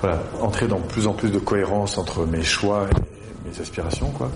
voilà, 0.01 0.23
entrer 0.41 0.69
dans 0.69 0.81
plus 0.81 1.07
en 1.07 1.13
plus 1.13 1.31
de 1.31 1.39
cohérence 1.39 1.99
entre 1.99 2.27
mes 2.27 2.43
choix 2.43 2.87
et 2.91 3.49
mes 3.49 3.61
aspirations, 3.61 4.11
quoi 4.11 4.31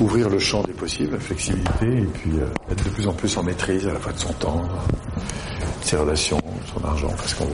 ouvrir 0.00 0.28
le 0.28 0.38
champ 0.38 0.62
des 0.62 0.72
possibles, 0.72 1.12
la 1.12 1.20
flexibilité, 1.20 1.86
et 1.86 2.06
puis 2.06 2.32
euh, 2.38 2.46
être 2.70 2.84
de 2.84 2.90
plus 2.90 3.06
en 3.06 3.12
plus 3.12 3.36
en 3.36 3.42
maîtrise 3.42 3.86
à 3.86 3.92
la 3.92 3.98
fois 3.98 4.12
de 4.12 4.18
son 4.18 4.32
temps, 4.34 4.62
de 4.62 5.86
ses 5.86 5.96
relations, 5.96 6.38
de 6.38 6.80
son 6.80 6.84
argent, 6.86 7.10
enfin 7.12 7.28
ce 7.28 7.34
qu'on 7.36 7.46
veut. 7.46 7.52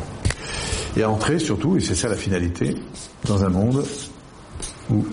Et 0.97 1.03
à 1.03 1.11
entrer 1.11 1.39
surtout, 1.39 1.77
et 1.77 1.81
c'est 1.81 1.95
ça 1.95 2.09
la 2.09 2.17
finalité, 2.17 2.75
dans 3.25 3.45
un 3.45 3.49
monde 3.49 3.85
où 4.91 5.05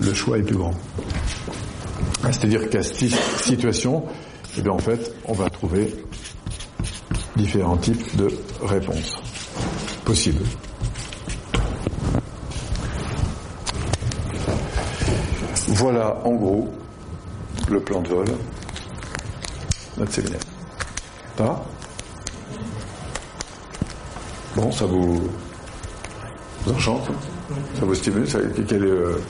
le 0.00 0.14
choix 0.14 0.38
est 0.38 0.42
plus 0.42 0.56
grand. 0.56 0.74
C'est-à-dire 2.24 2.68
qu'à 2.68 2.82
cette 2.82 3.14
situation, 3.42 4.04
eh 4.58 4.62
bien 4.62 4.72
en 4.72 4.78
fait, 4.78 5.14
on 5.24 5.32
va 5.32 5.48
trouver 5.48 5.94
différents 7.36 7.76
types 7.76 8.16
de 8.16 8.28
réponses 8.62 9.16
possibles. 10.04 10.44
Voilà 15.80 16.14
en 16.26 16.32
gros 16.32 16.68
le 17.70 17.80
plan 17.80 18.02
de 18.02 18.08
vol, 18.08 18.26
notre 19.96 20.12
séminaire. 20.12 20.40
Ça 21.38 21.44
va? 21.44 21.64
Bon, 24.56 24.70
ça 24.70 24.84
vous, 24.84 25.22
vous 26.66 26.72
enchante 26.72 27.08
Ça 27.78 27.86
vous 27.86 27.94
stimule? 27.94 28.28
Ça, 28.28 28.40
est, 28.40 28.72
euh... 28.74 29.22